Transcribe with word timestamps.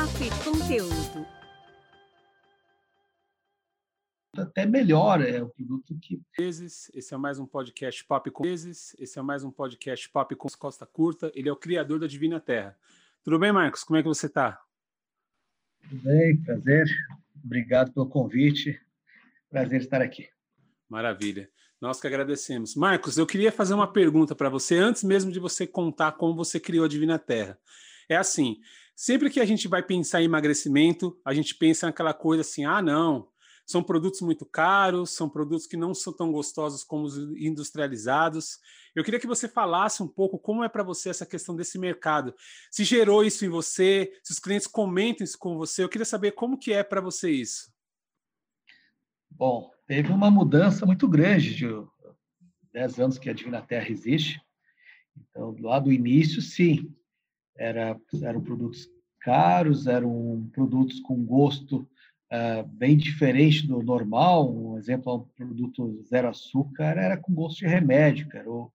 Papo 0.00 0.50
Conteúdo. 0.50 1.26
Até 4.34 4.64
melhor, 4.64 5.20
é 5.20 5.42
o 5.42 5.50
produto 5.50 5.94
que. 6.00 6.22
Esse 6.38 7.12
é 7.12 7.16
mais 7.18 7.38
um 7.38 7.44
podcast 7.44 8.02
Papo 8.06 8.30
com 8.30 8.46
Esse 8.46 9.18
é 9.18 9.20
mais 9.20 9.44
um 9.44 9.50
podcast 9.50 10.08
Papo 10.08 10.34
com 10.36 10.48
Costa 10.58 10.86
Curta. 10.86 11.30
Ele 11.34 11.50
é 11.50 11.52
o 11.52 11.56
criador 11.56 11.98
da 11.98 12.06
Divina 12.06 12.40
Terra. 12.40 12.74
Tudo 13.22 13.38
bem, 13.38 13.52
Marcos? 13.52 13.84
Como 13.84 13.98
é 13.98 14.02
que 14.02 14.08
você 14.08 14.24
está? 14.24 14.58
Tudo 15.82 16.02
bem, 16.02 16.34
prazer. 16.38 16.86
Obrigado 17.44 17.92
pelo 17.92 18.08
convite. 18.08 18.80
Prazer 19.50 19.82
estar 19.82 20.00
aqui. 20.00 20.30
Maravilha. 20.88 21.50
Nós 21.78 22.00
que 22.00 22.06
agradecemos. 22.06 22.74
Marcos, 22.74 23.18
eu 23.18 23.26
queria 23.26 23.52
fazer 23.52 23.74
uma 23.74 23.92
pergunta 23.92 24.34
para 24.34 24.48
você, 24.48 24.78
antes 24.78 25.04
mesmo 25.04 25.30
de 25.30 25.38
você 25.38 25.66
contar 25.66 26.12
como 26.12 26.34
você 26.34 26.58
criou 26.58 26.86
a 26.86 26.88
Divina 26.88 27.18
Terra. 27.18 27.58
É 28.08 28.16
assim, 28.16 28.60
sempre 29.00 29.30
que 29.30 29.40
a 29.40 29.46
gente 29.46 29.66
vai 29.66 29.82
pensar 29.82 30.20
em 30.20 30.26
emagrecimento, 30.26 31.18
a 31.24 31.32
gente 31.32 31.54
pensa 31.54 31.86
naquela 31.86 32.12
coisa 32.12 32.42
assim, 32.42 32.66
ah, 32.66 32.82
não, 32.82 33.26
são 33.64 33.82
produtos 33.82 34.20
muito 34.20 34.44
caros, 34.44 35.08
são 35.08 35.26
produtos 35.26 35.66
que 35.66 35.74
não 35.74 35.94
são 35.94 36.12
tão 36.12 36.30
gostosos 36.30 36.84
como 36.84 37.04
os 37.04 37.16
industrializados. 37.16 38.58
Eu 38.94 39.02
queria 39.02 39.18
que 39.18 39.26
você 39.26 39.48
falasse 39.48 40.02
um 40.02 40.06
pouco 40.06 40.38
como 40.38 40.62
é 40.62 40.68
para 40.68 40.82
você 40.82 41.08
essa 41.08 41.24
questão 41.24 41.56
desse 41.56 41.78
mercado. 41.78 42.34
Se 42.70 42.84
gerou 42.84 43.24
isso 43.24 43.42
em 43.42 43.48
você, 43.48 44.12
se 44.22 44.32
os 44.32 44.38
clientes 44.38 44.66
comentam 44.66 45.24
isso 45.24 45.38
com 45.38 45.56
você, 45.56 45.82
eu 45.82 45.88
queria 45.88 46.04
saber 46.04 46.32
como 46.32 46.58
que 46.58 46.70
é 46.70 46.82
para 46.82 47.00
você 47.00 47.30
isso. 47.30 47.72
Bom, 49.30 49.70
teve 49.86 50.12
uma 50.12 50.30
mudança 50.30 50.84
muito 50.84 51.08
grande 51.08 51.54
de 51.54 51.68
10 52.70 53.00
anos 53.00 53.18
que 53.18 53.30
a 53.30 53.32
Divina 53.32 53.62
Terra 53.62 53.88
existe. 53.88 54.42
Então, 55.16 55.56
lá 55.58 55.78
do 55.78 55.90
início, 55.90 56.42
sim, 56.42 56.94
era, 57.60 57.94
eram 58.22 58.40
produtos 58.40 58.88
caros, 59.20 59.86
eram 59.86 60.48
produtos 60.50 60.98
com 61.00 61.22
gosto 61.22 61.86
uh, 62.32 62.66
bem 62.66 62.96
diferente 62.96 63.66
do 63.66 63.82
normal. 63.82 64.50
Um 64.50 64.78
exemplo, 64.78 65.14
um 65.14 65.46
produto 65.46 66.02
zero 66.08 66.28
açúcar 66.28 66.96
era 66.96 67.18
com 67.18 67.34
gosto 67.34 67.58
de 67.58 67.66
remédio, 67.66 68.26
era 68.32 68.50
o, 68.50 68.72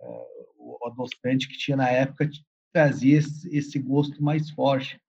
uh, 0.00 0.46
o 0.56 0.86
adoçante 0.86 1.48
que 1.48 1.58
tinha 1.58 1.76
na 1.76 1.90
época 1.90 2.30
trazia 2.72 3.18
esse, 3.18 3.54
esse 3.54 3.78
gosto 3.78 4.22
mais 4.22 4.48
forte. 4.50 5.00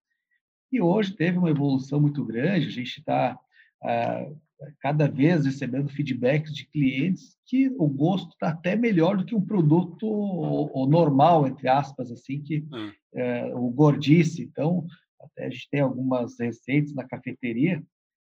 E 0.72 0.80
hoje 0.80 1.14
teve 1.14 1.38
uma 1.38 1.50
evolução 1.50 2.00
muito 2.00 2.24
grande, 2.24 2.66
a 2.66 2.70
gente 2.70 2.98
está 2.98 3.38
uh, 3.82 4.40
cada 4.80 5.08
vez 5.08 5.44
recebendo 5.44 5.88
feedbacks 5.88 6.54
de 6.54 6.66
clientes 6.66 7.36
que 7.46 7.68
o 7.78 7.88
gosto 7.88 8.30
está 8.30 8.50
até 8.50 8.76
melhor 8.76 9.16
do 9.16 9.24
que 9.24 9.34
um 9.34 9.44
produto 9.44 10.06
o, 10.06 10.82
o 10.82 10.86
normal, 10.86 11.46
entre 11.46 11.68
aspas, 11.68 12.10
assim, 12.10 12.40
que 12.40 12.64
hum. 12.72 12.92
é, 13.14 13.54
o 13.54 13.70
gordice. 13.70 14.42
Então, 14.42 14.86
até 15.20 15.46
a 15.46 15.50
gente 15.50 15.68
tem 15.70 15.80
algumas 15.80 16.38
receitas 16.38 16.94
na 16.94 17.04
cafeteria 17.04 17.82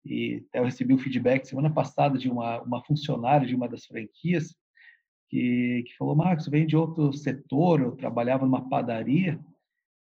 e 0.04 0.44
até 0.48 0.60
eu 0.60 0.64
recebi 0.64 0.92
o 0.92 0.96
um 0.96 1.00
feedback 1.00 1.46
semana 1.46 1.70
passada 1.70 2.16
de 2.16 2.28
uma, 2.28 2.62
uma 2.62 2.84
funcionária 2.84 3.46
de 3.46 3.54
uma 3.54 3.68
das 3.68 3.84
franquias 3.84 4.54
que, 5.28 5.82
que 5.86 5.96
falou, 5.96 6.14
Marcos, 6.14 6.46
vem 6.46 6.66
de 6.66 6.76
outro 6.76 7.12
setor, 7.12 7.80
eu 7.80 7.92
trabalhava 7.92 8.44
numa 8.44 8.68
padaria 8.68 9.38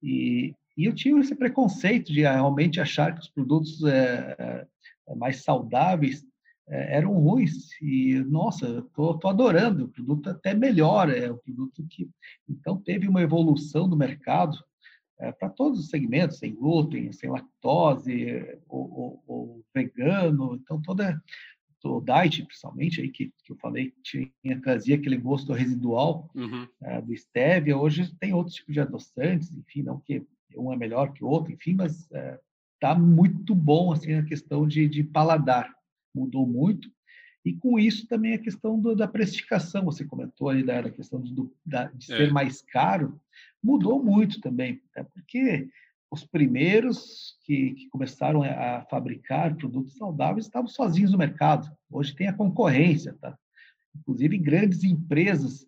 e, 0.02 0.54
e 0.76 0.84
eu 0.84 0.94
tinha 0.94 1.18
esse 1.18 1.34
preconceito 1.34 2.12
de 2.12 2.20
realmente 2.20 2.80
achar 2.80 3.14
que 3.14 3.20
os 3.20 3.28
produtos 3.28 3.82
é, 3.84 4.66
mais 5.16 5.42
saudáveis 5.42 6.24
é, 6.68 6.96
eram 6.96 7.12
ruins. 7.12 7.70
E 7.80 8.14
nossa 8.24 8.82
tô, 8.94 9.18
tô 9.18 9.28
adorando. 9.28 9.84
O 9.84 9.88
produto 9.88 10.30
até 10.30 10.54
melhor 10.54 11.10
é 11.10 11.30
o 11.30 11.38
produto 11.38 11.84
que 11.88 12.08
então 12.48 12.76
teve 12.76 13.08
uma 13.08 13.22
evolução 13.22 13.88
do 13.88 13.96
mercado 13.96 14.56
é, 15.20 15.30
para 15.32 15.48
todos 15.48 15.78
os 15.78 15.90
segmentos 15.90 16.38
sem 16.38 16.54
glúten 16.54 17.12
sem 17.12 17.30
lactose 17.30 18.58
ou, 18.68 19.22
ou, 19.26 19.64
vegano. 19.74 20.56
Então 20.56 20.80
toda 20.80 21.20
o 21.86 22.00
diet 22.00 22.42
principalmente 22.44 23.00
aí 23.02 23.10
que, 23.10 23.30
que 23.44 23.52
eu 23.52 23.56
falei 23.56 23.92
tinha 24.02 24.60
trazia 24.62 24.96
aquele 24.96 25.18
gosto 25.18 25.52
residual 25.52 26.30
uhum. 26.34 26.66
é, 26.82 27.02
do 27.02 27.14
stevia 27.14 27.76
hoje 27.76 28.14
tem 28.18 28.32
outros 28.32 28.56
tipos 28.56 28.72
de 28.72 28.80
adoçantes 28.80 29.54
enfim 29.54 29.82
não 29.82 30.00
que 30.00 30.26
um 30.56 30.72
é 30.72 30.76
melhor 30.76 31.12
que 31.12 31.22
o 31.22 31.28
outro 31.28 31.52
enfim 31.52 31.74
mas 31.74 32.10
é, 32.12 32.40
está 32.74 32.94
muito 32.94 33.54
bom 33.54 33.92
assim 33.92 34.14
a 34.14 34.24
questão 34.24 34.66
de, 34.66 34.88
de 34.88 35.02
paladar 35.02 35.72
mudou 36.14 36.46
muito 36.46 36.90
e 37.44 37.52
com 37.52 37.78
isso 37.78 38.06
também 38.06 38.34
a 38.34 38.38
questão 38.38 38.78
do, 38.78 38.94
da 38.94 39.06
precificação 39.06 39.84
você 39.84 40.04
comentou 40.04 40.48
ali 40.48 40.62
da, 40.62 40.82
da 40.82 40.90
questão 40.90 41.20
de, 41.20 41.32
do, 41.32 41.54
da, 41.64 41.84
de 41.86 42.06
ser 42.06 42.28
é. 42.28 42.32
mais 42.32 42.62
caro 42.62 43.20
mudou 43.62 44.02
muito 44.02 44.40
também 44.40 44.82
né? 44.96 45.04
porque 45.12 45.68
os 46.10 46.24
primeiros 46.24 47.36
que, 47.44 47.72
que, 47.72 47.88
começaram 47.88 48.42
a 48.42 48.86
fabricar 48.88 49.56
produtos 49.56 49.96
saudáveis 49.96 50.46
estavam 50.46 50.68
sozinhos 50.68 51.12
no 51.12 51.18
mercado 51.18 51.70
hoje 51.90 52.14
tem 52.14 52.28
a 52.28 52.34
concorrência 52.34 53.16
tá 53.20 53.36
inclusive 53.96 54.38
grandes 54.38 54.84
empresas 54.84 55.66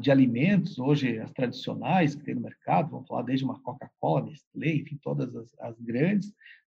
de 0.00 0.10
alimentos, 0.10 0.78
hoje 0.78 1.18
as 1.18 1.32
tradicionais 1.32 2.14
que 2.14 2.22
tem 2.22 2.34
no 2.34 2.40
mercado, 2.40 2.90
vamos 2.90 3.08
falar 3.08 3.22
desde 3.22 3.44
uma 3.44 3.60
Coca-Cola, 3.60 4.26
Nestlé, 4.26 4.76
enfim, 4.76 4.98
todas 5.02 5.34
as, 5.34 5.58
as 5.60 5.80
grandes, 5.80 6.28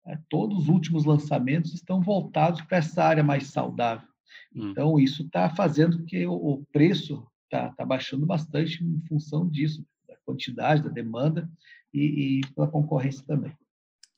uh, 0.05 0.17
todos 0.29 0.63
os 0.63 0.67
últimos 0.67 1.05
lançamentos 1.05 1.73
estão 1.73 2.01
voltados 2.01 2.61
para 2.61 2.77
essa 2.77 3.03
área 3.03 3.23
mais 3.23 3.47
saudável. 3.47 4.07
Hum. 4.55 4.69
Então, 4.69 4.99
isso 4.99 5.23
está 5.23 5.49
fazendo 5.49 6.03
que 6.05 6.25
o, 6.27 6.33
o 6.33 6.65
preço 6.71 7.25
está 7.45 7.69
tá 7.69 7.85
baixando 7.85 8.25
bastante 8.25 8.83
em 8.83 9.01
função 9.07 9.47
disso, 9.47 9.85
da 10.07 10.15
quantidade, 10.25 10.83
da 10.83 10.89
demanda 10.89 11.49
e, 11.93 12.39
e 12.39 12.47
pela 12.53 12.67
concorrência 12.67 13.23
também. 13.25 13.53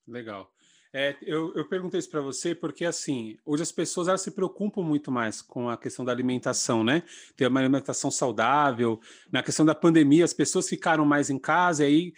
Legal. 0.07 0.51
É, 0.93 1.15
eu, 1.21 1.53
eu, 1.53 1.67
perguntei 1.67 1.99
isso 1.99 2.09
para 2.09 2.21
você 2.21 2.55
porque, 2.55 2.85
assim, 2.85 3.37
hoje 3.45 3.63
as 3.63 3.71
pessoas 3.71 4.07
elas 4.07 4.21
se 4.21 4.31
preocupam 4.31 4.81
muito 4.81 5.11
mais 5.11 5.41
com 5.41 5.69
a 5.69 5.77
questão 5.77 6.05
da 6.05 6.11
alimentação, 6.11 6.83
né? 6.83 7.03
Ter 7.35 7.47
uma 7.47 7.59
alimentação 7.59 8.09
saudável. 8.09 8.99
Na 9.31 9.43
questão 9.43 9.65
da 9.65 9.75
pandemia, 9.75 10.23
as 10.23 10.33
pessoas 10.33 10.67
ficaram 10.67 11.05
mais 11.05 11.29
em 11.29 11.37
casa 11.37 11.83
e 11.83 11.87
aí 11.87 12.13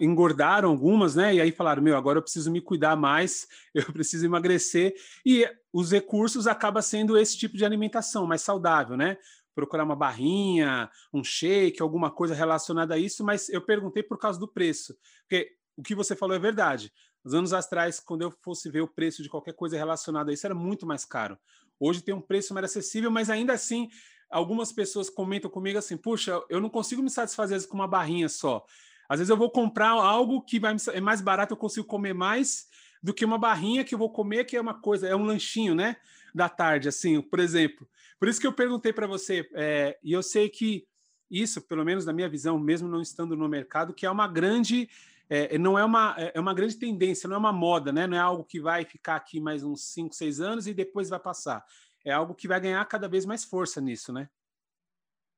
engordaram 0.00 0.70
algumas, 0.70 1.14
né? 1.14 1.34
E 1.34 1.40
aí 1.40 1.50
falaram: 1.50 1.82
meu, 1.82 1.96
agora 1.96 2.18
eu 2.18 2.22
preciso 2.22 2.50
me 2.50 2.60
cuidar 2.60 2.96
mais, 2.96 3.48
eu 3.74 3.92
preciso 3.92 4.24
emagrecer. 4.24 4.94
E 5.26 5.46
os 5.72 5.90
recursos 5.90 6.46
acaba 6.46 6.80
sendo 6.80 7.18
esse 7.18 7.36
tipo 7.36 7.56
de 7.56 7.64
alimentação 7.64 8.26
mais 8.26 8.42
saudável, 8.42 8.96
né? 8.96 9.16
Procurar 9.54 9.84
uma 9.84 9.96
barrinha, 9.96 10.88
um 11.12 11.22
shake, 11.22 11.82
alguma 11.82 12.10
coisa 12.10 12.34
relacionada 12.34 12.94
a 12.94 12.98
isso, 12.98 13.24
mas 13.24 13.48
eu 13.48 13.60
perguntei 13.60 14.02
por 14.02 14.18
causa 14.18 14.38
do 14.38 14.48
preço. 14.48 14.96
Porque 15.22 15.50
o 15.76 15.82
que 15.82 15.94
você 15.94 16.14
falou 16.14 16.34
é 16.34 16.38
verdade. 16.38 16.92
Nos 17.24 17.32
anos 17.32 17.52
atrás, 17.52 17.98
quando 17.98 18.22
eu 18.22 18.30
fosse 18.30 18.70
ver 18.70 18.82
o 18.82 18.88
preço 18.88 19.22
de 19.22 19.28
qualquer 19.28 19.54
coisa 19.54 19.76
relacionada 19.76 20.30
a 20.30 20.34
isso, 20.34 20.46
era 20.46 20.54
muito 20.54 20.86
mais 20.86 21.04
caro. 21.04 21.38
Hoje 21.80 22.02
tem 22.02 22.14
um 22.14 22.20
preço 22.20 22.52
mais 22.52 22.64
acessível, 22.66 23.10
mas 23.10 23.30
ainda 23.30 23.52
assim, 23.54 23.88
algumas 24.30 24.72
pessoas 24.72 25.08
comentam 25.08 25.50
comigo 25.50 25.78
assim: 25.78 25.96
puxa, 25.96 26.42
eu 26.50 26.60
não 26.60 26.68
consigo 26.68 27.02
me 27.02 27.08
satisfazer 27.08 27.66
com 27.66 27.74
uma 27.74 27.88
barrinha 27.88 28.28
só. 28.28 28.64
Às 29.08 29.20
vezes 29.20 29.30
eu 29.30 29.36
vou 29.36 29.50
comprar 29.50 29.90
algo 29.90 30.42
que 30.42 30.60
vai 30.60 30.76
é 30.92 31.00
mais 31.00 31.20
barato, 31.20 31.54
eu 31.54 31.58
consigo 31.58 31.86
comer 31.86 32.12
mais 32.12 32.66
do 33.02 33.12
que 33.12 33.24
uma 33.24 33.38
barrinha 33.38 33.84
que 33.84 33.94
eu 33.94 33.98
vou 33.98 34.10
comer, 34.10 34.44
que 34.44 34.56
é 34.56 34.60
uma 34.60 34.74
coisa, 34.74 35.06
é 35.06 35.14
um 35.14 35.24
lanchinho, 35.24 35.74
né? 35.74 35.96
Da 36.34 36.48
tarde, 36.48 36.88
assim, 36.88 37.20
por 37.20 37.38
exemplo. 37.38 37.88
Por 38.18 38.28
isso 38.28 38.40
que 38.40 38.46
eu 38.46 38.52
perguntei 38.52 38.92
para 38.92 39.06
você, 39.06 39.48
é, 39.54 39.98
e 40.02 40.12
eu 40.12 40.22
sei 40.22 40.48
que 40.48 40.86
isso, 41.30 41.60
pelo 41.62 41.84
menos 41.84 42.06
na 42.06 42.12
minha 42.12 42.28
visão, 42.28 42.58
mesmo 42.58 42.88
não 42.88 43.00
estando 43.00 43.36
no 43.36 43.48
mercado, 43.48 43.92
que 43.92 44.06
é 44.06 44.10
uma 44.10 44.26
grande 44.26 44.88
é, 45.28 45.56
não 45.58 45.78
é 45.78 45.84
uma, 45.84 46.14
é, 46.18 46.32
é 46.34 46.40
uma 46.40 46.54
grande 46.54 46.76
tendência, 46.76 47.28
não 47.28 47.36
é 47.36 47.38
uma 47.38 47.52
moda, 47.52 47.92
né? 47.92 48.06
não 48.06 48.16
é 48.16 48.20
algo 48.20 48.44
que 48.44 48.60
vai 48.60 48.84
ficar 48.84 49.16
aqui 49.16 49.40
mais 49.40 49.62
uns 49.64 49.92
5, 49.92 50.14
6 50.14 50.40
anos 50.40 50.66
e 50.66 50.74
depois 50.74 51.08
vai 51.08 51.18
passar. 51.18 51.64
É 52.04 52.12
algo 52.12 52.34
que 52.34 52.48
vai 52.48 52.60
ganhar 52.60 52.84
cada 52.86 53.08
vez 53.08 53.24
mais 53.24 53.44
força 53.44 53.80
nisso, 53.80 54.12
né? 54.12 54.28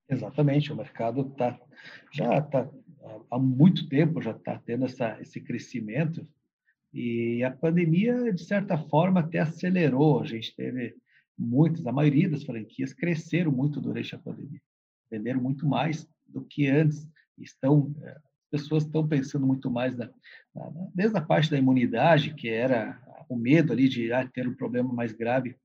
Exatamente, 0.09 0.73
o 0.73 0.77
mercado 0.77 1.25
tá, 1.37 1.59
já 2.13 2.39
está 2.39 2.69
há 3.31 3.38
muito 3.38 3.88
tempo 3.88 4.23
já 4.23 4.33
está 4.33 4.59
tendo 4.59 4.85
essa, 4.85 5.21
esse 5.21 5.41
crescimento 5.41 6.27
e 6.93 7.44
a 7.44 7.50
pandemia, 7.50 8.32
de 8.32 8.43
certa 8.43 8.79
forma, 8.79 9.21
até 9.21 9.39
acelerou. 9.39 10.21
A 10.21 10.25
gente 10.25 10.55
teve 10.56 10.97
muitas, 11.39 11.87
a 11.87 11.93
maioria 11.93 12.31
das 12.31 12.43
franquias 12.43 12.94
cresceram 12.94 13.53
muito 13.53 13.81
durante 13.81 14.15
a 14.15 14.19
pandemia, 14.19 14.62
venderam 15.11 15.43
muito 15.43 15.67
mais 15.67 16.09
do 16.27 16.43
que 16.43 16.67
antes, 16.69 17.06
estão 17.37 17.94
é, 18.03 18.17
pessoas 18.50 18.84
estão 18.84 19.06
pensando 19.06 19.46
muito 19.46 19.70
mais 19.70 19.96
na, 19.96 20.10
na, 20.54 20.70
desde 20.94 21.16
a 21.16 21.20
parte 21.20 21.50
da 21.50 21.58
imunidade, 21.58 22.34
que 22.34 22.48
era 22.48 22.98
o 23.28 23.37
medo 23.37 23.72
ali 23.72 23.88
de 23.88 24.12
ah, 24.12 24.26
ter 24.26 24.48
um 24.48 24.54
problema 24.54 24.93
mais 24.93 25.12
grave 25.12 25.56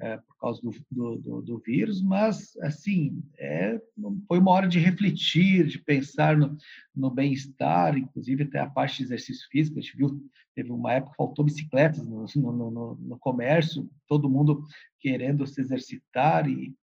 é, 0.00 0.16
por 0.18 0.36
causa 0.38 0.60
do, 0.62 0.70
do, 0.90 1.16
do, 1.16 1.42
do, 1.42 1.58
vírus, 1.58 2.00
mas 2.00 2.56
assim 2.58 3.20
é, 3.38 3.80
foi 4.26 4.38
uma 4.38 4.52
hora 4.52 4.68
de 4.68 4.78
refletir, 4.78 5.66
de 5.66 5.78
pensar 5.78 6.36
no, 6.36 6.56
no 6.94 7.10
bem-estar, 7.10 7.98
inclusive 7.98 8.44
até 8.44 8.60
a 8.60 8.70
parte 8.70 8.98
de 8.98 9.04
exercício 9.04 9.48
físico. 9.50 9.78
A 9.78 9.82
gente 9.82 9.96
viu, 9.96 10.22
teve 10.54 10.70
uma 10.70 10.92
época 10.92 11.10
que 11.10 11.16
faltou 11.16 11.44
bicicletas 11.44 12.06
no, 12.06 12.24
no, 12.36 12.70
no, 12.70 12.94
no 12.94 13.18
comércio, 13.18 13.90
todo 14.06 14.30
mundo 14.30 14.64
querendo 15.00 15.46
se 15.46 15.60
exercitar 15.60 16.48
e 16.48 16.74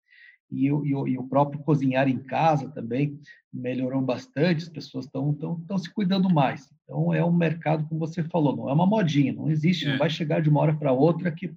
e, 0.51 0.67
e, 0.67 0.69
e, 0.69 1.17
o 1.17 1.27
próprio 1.27 1.59
cozinhar 1.63 2.07
em 2.07 2.17
casa 2.17 2.69
também 2.69 3.19
melhorou 3.51 4.01
bastante, 4.01 4.63
as 4.63 4.69
pessoas 4.69 5.05
estão 5.05 5.77
se 5.77 5.93
cuidando 5.93 6.29
mais. 6.29 6.71
Então, 6.83 7.13
é 7.13 7.23
um 7.23 7.31
mercado, 7.31 7.87
como 7.87 7.99
você 7.99 8.23
falou, 8.23 8.55
não 8.55 8.69
é 8.69 8.73
uma 8.73 8.85
modinha, 8.85 9.33
não 9.33 9.49
existe, 9.49 9.87
é. 9.87 9.91
não 9.91 9.97
vai 9.97 10.09
chegar 10.09 10.41
de 10.41 10.49
uma 10.49 10.61
hora 10.61 10.75
para 10.75 10.91
outra 10.91 11.31
que 11.31 11.53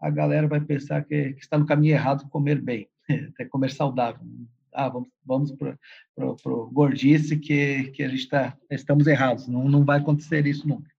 a 0.00 0.10
galera 0.10 0.48
vai 0.48 0.60
pensar 0.60 1.04
que, 1.04 1.34
que, 1.34 1.40
está 1.40 1.58
no 1.58 1.66
caminho 1.66 1.94
errado 1.94 2.28
comer 2.28 2.60
bem, 2.60 2.88
até 3.34 3.44
comer 3.44 3.70
saudável. 3.70 4.20
Ah, 4.72 4.88
vamos, 4.88 5.08
vamos 5.24 5.52
para 5.52 5.76
o 6.46 6.70
gordice 6.70 7.38
que, 7.38 7.84
que 7.92 8.02
a 8.02 8.08
gente 8.08 8.24
está, 8.24 8.56
estamos 8.70 9.06
errados, 9.06 9.46
não, 9.46 9.68
não 9.68 9.84
vai 9.84 10.00
acontecer 10.00 10.46
isso 10.46 10.66
nunca. 10.66 10.90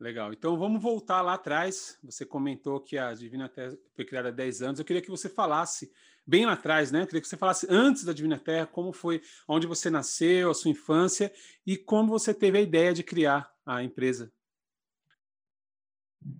Legal. 0.00 0.32
Então 0.32 0.56
vamos 0.56 0.80
voltar 0.80 1.22
lá 1.22 1.34
atrás. 1.34 1.98
Você 2.04 2.24
comentou 2.24 2.80
que 2.80 2.96
a 2.96 3.12
Divina 3.14 3.48
Terra 3.48 3.76
foi 3.94 4.04
criada 4.04 4.28
há 4.28 4.32
10 4.32 4.62
anos. 4.62 4.78
Eu 4.78 4.84
queria 4.84 5.02
que 5.02 5.10
você 5.10 5.28
falasse 5.28 5.90
bem 6.24 6.46
lá 6.46 6.52
atrás, 6.52 6.92
né? 6.92 7.02
Eu 7.02 7.06
queria 7.06 7.20
que 7.20 7.26
você 7.26 7.36
falasse 7.36 7.66
antes 7.68 8.04
da 8.04 8.12
Divina 8.12 8.38
Terra, 8.38 8.66
como 8.66 8.92
foi, 8.92 9.20
onde 9.48 9.66
você 9.66 9.90
nasceu, 9.90 10.50
a 10.50 10.54
sua 10.54 10.70
infância 10.70 11.32
e 11.66 11.76
como 11.76 12.10
você 12.10 12.32
teve 12.32 12.58
a 12.58 12.60
ideia 12.60 12.94
de 12.94 13.02
criar 13.02 13.52
a 13.66 13.82
empresa. 13.82 14.32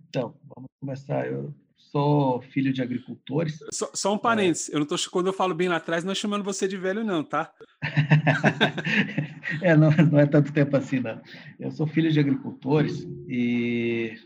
Então, 0.08 0.38
vamos 0.54 0.70
começar. 0.80 1.26
Eu 1.26 1.52
sou 1.90 2.40
filho 2.40 2.72
de 2.72 2.82
agricultores. 2.82 3.58
Só, 3.72 3.90
só 3.94 4.14
um 4.14 4.18
parênteses, 4.18 4.68
é... 4.68 4.74
eu 4.74 4.80
não 4.80 4.86
tô, 4.86 4.96
quando 5.10 5.28
eu 5.28 5.32
falo 5.32 5.54
bem 5.54 5.68
lá 5.68 5.76
atrás, 5.76 6.04
não 6.04 6.12
é 6.12 6.14
chamando 6.14 6.44
você 6.44 6.68
de 6.68 6.76
velho, 6.76 7.04
não, 7.04 7.24
tá? 7.24 7.52
é, 9.62 9.76
não, 9.76 9.90
não 9.90 10.18
é 10.18 10.26
tanto 10.26 10.52
tempo 10.52 10.76
assim, 10.76 11.00
não. 11.00 11.20
Eu 11.58 11.70
sou 11.70 11.86
filho 11.86 12.10
de 12.10 12.20
agricultores 12.20 13.06
e 13.28 14.16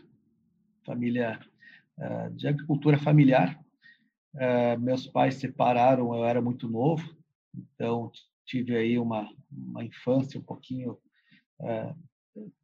família 0.85 1.39
uh, 1.97 2.29
de 2.31 2.47
agricultura 2.47 2.97
familiar. 2.97 3.59
Uh, 4.33 4.79
meus 4.79 5.07
pais 5.07 5.35
separaram, 5.35 6.13
eu 6.15 6.25
era 6.25 6.41
muito 6.41 6.67
novo, 6.67 7.15
então 7.53 8.11
tive 8.45 8.75
aí 8.75 8.97
uma, 8.97 9.29
uma 9.51 9.83
infância 9.83 10.39
um 10.39 10.43
pouquinho 10.43 10.97
uh, 11.59 11.95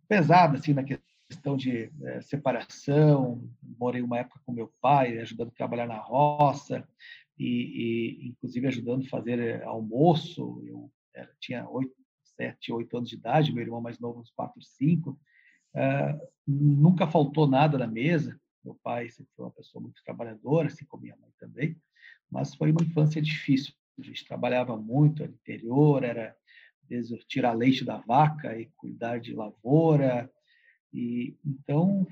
pesada, 0.07 0.57
assim, 0.57 0.73
na 0.73 0.83
questão 0.83 1.08
de 1.57 1.91
é, 2.03 2.21
separação. 2.21 3.47
Morei 3.61 4.01
uma 4.01 4.19
época 4.19 4.41
com 4.45 4.51
meu 4.51 4.71
pai, 4.81 5.19
ajudando 5.19 5.49
a 5.49 5.57
trabalhar 5.57 5.87
na 5.87 5.97
roça 5.97 6.87
e, 7.37 8.23
e 8.23 8.27
inclusive 8.29 8.67
ajudando 8.67 9.05
a 9.05 9.09
fazer 9.09 9.39
eh, 9.39 9.63
almoço. 9.63 10.61
Eu 10.65 10.91
era, 11.13 11.29
tinha 11.39 11.69
oito, 11.69 11.93
sete, 12.23 12.71
oito 12.71 12.97
anos 12.97 13.09
de 13.09 13.15
idade, 13.15 13.53
meu 13.53 13.63
irmão 13.63 13.81
mais 13.81 13.99
novo 13.99 14.19
uns 14.19 14.31
quatro, 14.31 14.61
cinco. 14.61 15.19
Uh, 15.75 16.27
nunca 16.47 17.05
faltou 17.05 17.47
nada 17.47 17.77
na 17.77 17.87
mesa. 17.87 18.39
Meu 18.63 18.75
pai 18.83 19.09
sempre 19.09 19.31
foi 19.35 19.45
uma 19.45 19.51
pessoa 19.51 19.81
muito 19.81 20.03
trabalhadora, 20.03 20.67
assim 20.67 20.85
como 20.85 21.03
minha 21.03 21.15
mãe 21.17 21.31
também, 21.39 21.77
mas 22.29 22.55
foi 22.55 22.71
uma 22.71 22.81
infância 22.81 23.21
difícil. 23.21 23.73
A 23.97 24.01
gente 24.01 24.25
trabalhava 24.25 24.75
muito 24.75 25.25
no 25.25 25.33
interior, 25.33 26.03
era 26.03 26.35
tirar 27.27 27.53
leite 27.53 27.85
da 27.85 27.97
vaca 27.97 28.59
e 28.59 28.65
cuidar 28.75 29.19
de 29.19 29.33
lavoura, 29.33 30.29
e 30.93 31.35
então, 31.45 32.07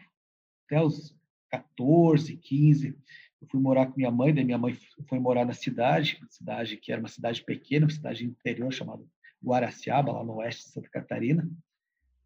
até 0.65 0.81
os 0.81 1.15
14, 1.49 2.35
15, 2.37 2.95
eu 3.41 3.47
fui 3.47 3.59
morar 3.59 3.87
com 3.87 3.97
minha 3.97 4.11
mãe, 4.11 4.33
daí 4.33 4.43
minha 4.43 4.57
mãe 4.57 4.77
foi 5.07 5.19
morar 5.19 5.45
na 5.45 5.53
cidade, 5.53 6.19
cidade 6.29 6.77
que 6.77 6.91
era 6.91 7.01
uma 7.01 7.07
cidade 7.07 7.43
pequena, 7.43 7.85
uma 7.85 7.91
cidade 7.91 8.25
interior 8.25 8.71
chamada 8.71 9.03
Guaraciaba, 9.43 10.11
lá 10.11 10.23
no 10.23 10.35
oeste 10.35 10.65
de 10.65 10.71
Santa 10.71 10.89
Catarina. 10.89 11.49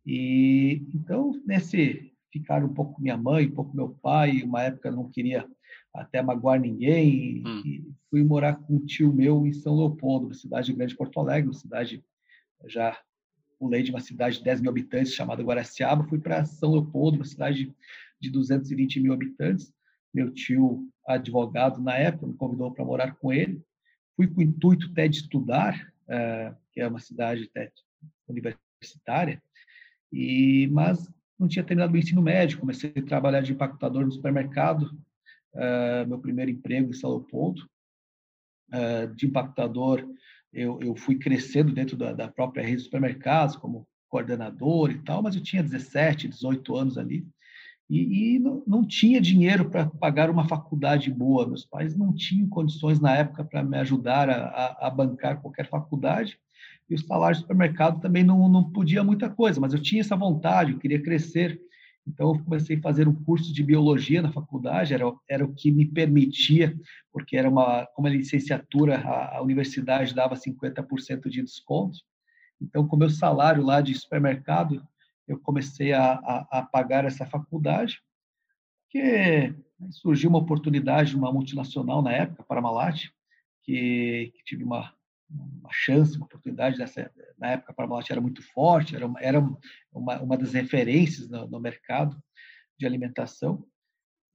E 0.05 0.87
então, 0.93 1.39
nesse 1.45 2.11
ficar 2.31 2.63
um 2.63 2.73
pouco 2.73 2.93
com 2.93 3.01
minha 3.01 3.17
mãe, 3.17 3.47
um 3.47 3.51
pouco 3.51 3.71
com 3.71 3.77
meu 3.77 3.89
pai, 3.89 4.41
uma 4.41 4.63
época 4.63 4.89
eu 4.89 4.95
não 4.95 5.09
queria 5.09 5.47
até 5.93 6.21
magoar 6.21 6.59
ninguém, 6.59 7.43
hum. 7.45 7.61
e 7.65 7.93
fui 8.09 8.23
morar 8.23 8.55
com 8.55 8.75
um 8.75 8.85
tio 8.85 9.13
meu 9.13 9.45
em 9.45 9.51
São 9.51 9.75
Leopoldo, 9.75 10.27
uma 10.27 10.33
cidade 10.33 10.71
grande 10.73 10.93
de 10.93 10.97
Porto 10.97 11.19
Alegre, 11.19 11.49
uma 11.49 11.53
cidade 11.53 12.03
já 12.65 12.97
pulei 13.61 13.83
de 13.83 13.91
uma 13.91 13.99
cidade 13.99 14.39
de 14.39 14.43
10 14.43 14.61
mil 14.61 14.71
habitantes 14.71 15.13
chamada 15.13 15.43
Guaraciaba, 15.43 16.03
fui 16.05 16.17
para 16.17 16.43
São 16.45 16.71
Leopoldo, 16.71 17.17
uma 17.17 17.25
cidade 17.25 17.71
de 18.19 18.29
220 18.31 18.99
mil 18.99 19.13
habitantes. 19.13 19.71
Meu 20.11 20.31
tio, 20.31 20.89
advogado 21.07 21.79
na 21.79 21.95
época, 21.95 22.25
me 22.25 22.33
convidou 22.33 22.71
para 22.71 22.83
morar 22.83 23.15
com 23.17 23.31
ele. 23.31 23.61
Fui 24.15 24.25
com 24.25 24.39
o 24.39 24.43
intuito 24.43 24.87
até 24.87 25.07
de 25.07 25.17
estudar, 25.17 25.93
uh, 26.05 26.57
que 26.71 26.81
é 26.81 26.87
uma 26.87 26.99
cidade 26.99 27.43
até 27.43 27.71
universitária, 28.27 29.41
e 30.11 30.67
mas 30.71 31.07
não 31.37 31.47
tinha 31.47 31.63
terminado 31.63 31.93
o 31.93 31.97
ensino 31.97 32.21
médio. 32.21 32.59
Comecei 32.59 32.91
a 32.97 33.01
trabalhar 33.03 33.41
de 33.41 33.51
empacotador 33.51 34.03
no 34.03 34.11
supermercado, 34.11 34.85
uh, 35.53 36.07
meu 36.07 36.17
primeiro 36.17 36.49
emprego 36.49 36.89
em 36.89 36.93
São 36.93 37.11
Leopoldo. 37.11 37.69
Uh, 38.73 39.13
de 39.15 39.27
empacotador, 39.27 40.07
eu, 40.53 40.79
eu 40.81 40.95
fui 40.95 41.15
crescendo 41.15 41.73
dentro 41.73 41.95
da, 41.95 42.13
da, 42.13 42.27
própria 42.27 42.63
rede 42.63 42.77
de 42.77 42.83
supermercados 42.83 43.55
como 43.55 43.87
coordenador 44.09 44.91
e 44.91 44.99
tal, 44.99 45.21
mas 45.21 45.35
eu 45.35 45.41
tinha 45.41 45.63
17, 45.63 46.27
18 46.27 46.75
anos 46.75 46.97
ali 46.97 47.25
e, 47.91 48.35
e 48.35 48.39
não, 48.39 48.63
não, 48.65 48.87
tinha 48.87 49.19
dinheiro 49.19 49.69
para 49.69 49.85
pagar 49.85 50.29
uma 50.29 50.47
faculdade 50.47 51.11
boa. 51.11 51.45
Meus 51.45 51.65
pais 51.65 51.93
não 51.93 52.13
tinham 52.13 52.47
condições 52.47 53.01
na 53.01 53.15
época 53.17 53.43
para 53.43 53.61
me 53.61 53.77
ajudar 53.79 54.29
a, 54.29 54.45
a, 54.45 54.87
a, 54.87 54.89
bancar 54.89 55.41
qualquer 55.41 55.67
faculdade 55.67 56.39
e 56.89 56.95
o 56.95 56.97
salário 56.97 57.35
do 57.37 57.41
supermercado 57.41 57.99
também 57.99 58.23
não, 58.23 58.47
não 58.47 58.63
podia 58.71 59.03
muita 59.03 59.29
coisa, 59.29 59.59
mas 59.59 59.73
eu 59.73 59.81
tinha 59.81 60.01
essa 60.01 60.15
vontade, 60.15 60.71
eu 60.71 60.79
queria 60.79 61.01
crescer. 61.01 61.59
Então, 62.07 62.33
eu 62.33 62.43
comecei 62.43 62.77
a 62.77 62.81
fazer 62.81 63.07
um 63.07 63.23
curso 63.23 63.53
de 63.53 63.63
biologia 63.63 64.21
na 64.21 64.31
faculdade, 64.31 64.93
era, 64.93 65.05
era 65.29 65.45
o 65.45 65.53
que 65.53 65.71
me 65.71 65.85
permitia, 65.85 66.75
porque 67.11 67.37
era 67.37 67.49
uma, 67.49 67.85
como 67.95 68.07
licenciatura, 68.07 68.97
a, 68.97 69.37
a 69.37 69.41
universidade 69.41 70.15
dava 70.15 70.35
50% 70.35 71.29
de 71.29 71.43
desconto. 71.43 71.99
Então, 72.59 72.87
com 72.87 72.97
meu 72.97 73.09
salário 73.09 73.63
lá 73.63 73.81
de 73.81 73.93
supermercado, 73.93 74.83
eu 75.27 75.39
comecei 75.39 75.93
a, 75.93 76.13
a, 76.13 76.47
a 76.59 76.63
pagar 76.63 77.05
essa 77.05 77.25
faculdade, 77.25 78.01
que 78.89 79.53
surgiu 79.91 80.29
uma 80.29 80.39
oportunidade, 80.39 81.15
uma 81.15 81.31
multinacional 81.31 82.01
na 82.01 82.11
época, 82.11 82.43
Paramalat, 82.43 83.09
que, 83.63 84.31
que 84.35 84.43
tive 84.43 84.63
uma, 84.63 84.93
uma 85.31 85.71
chance, 85.71 86.17
uma 86.17 86.25
oportunidade 86.25 86.77
dessa 86.77 87.11
na 87.37 87.51
época 87.51 87.71
a 87.71 87.75
Parmalat 87.75 88.09
era 88.09 88.21
muito 88.21 88.43
forte, 88.53 88.95
era, 88.95 89.11
era 89.19 89.39
uma, 89.91 90.21
uma 90.21 90.37
das 90.37 90.53
referências 90.53 91.29
no, 91.29 91.47
no, 91.47 91.59
mercado 91.59 92.21
de 92.77 92.85
alimentação. 92.85 93.65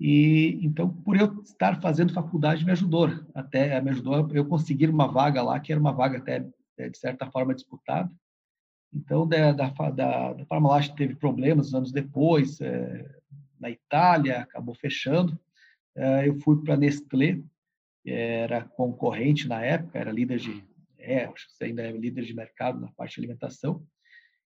E 0.01 0.59
então, 0.63 0.89
por 0.89 1.17
eu 1.17 1.43
estar 1.43 1.81
fazendo 1.81 2.13
faculdade, 2.13 2.65
me 2.65 2.73
ajudou, 2.73 3.09
até 3.35 3.81
me 3.81 3.91
ajudou 3.91 4.29
eu 4.33 4.45
conseguir 4.47 4.91
uma 4.91 5.07
vaga 5.07 5.43
lá, 5.43 5.59
que 5.61 5.73
era 5.73 5.81
uma 5.81 5.93
vaga 5.93 6.19
até 6.19 6.47
é, 6.79 6.89
de 6.89 6.99
certa 6.99 7.31
forma 7.31 7.55
disputada. 7.55 8.11
Então, 8.93 9.27
da, 9.27 9.53
da, 9.53 9.71
da, 9.71 10.33
da 10.33 10.47
Parmalat 10.47 10.95
teve 10.95 11.15
problemas 11.15 11.75
anos 11.75 11.93
depois, 11.93 12.61
é, 12.61 13.09
na 13.59 13.71
Itália, 13.71 14.41
acabou 14.41 14.75
fechando. 14.75 15.39
É, 15.95 16.29
eu 16.29 16.39
fui 16.41 16.63
para 16.63 16.77
Nestlé, 16.77 17.41
era 18.05 18.65
concorrente 18.65 19.49
na 19.49 19.63
época, 19.63 19.99
era 19.99 20.13
líder 20.13 20.39
de 20.39 20.65
é, 21.07 21.25
acho 21.25 21.47
que 21.47 21.53
você 21.53 21.65
ainda 21.65 21.83
é 21.83 21.93
líder 21.93 22.25
de 22.25 22.35
mercado 22.35 22.81
na 22.81 22.89
parte 22.93 23.15
de 23.15 23.21
alimentação. 23.21 23.83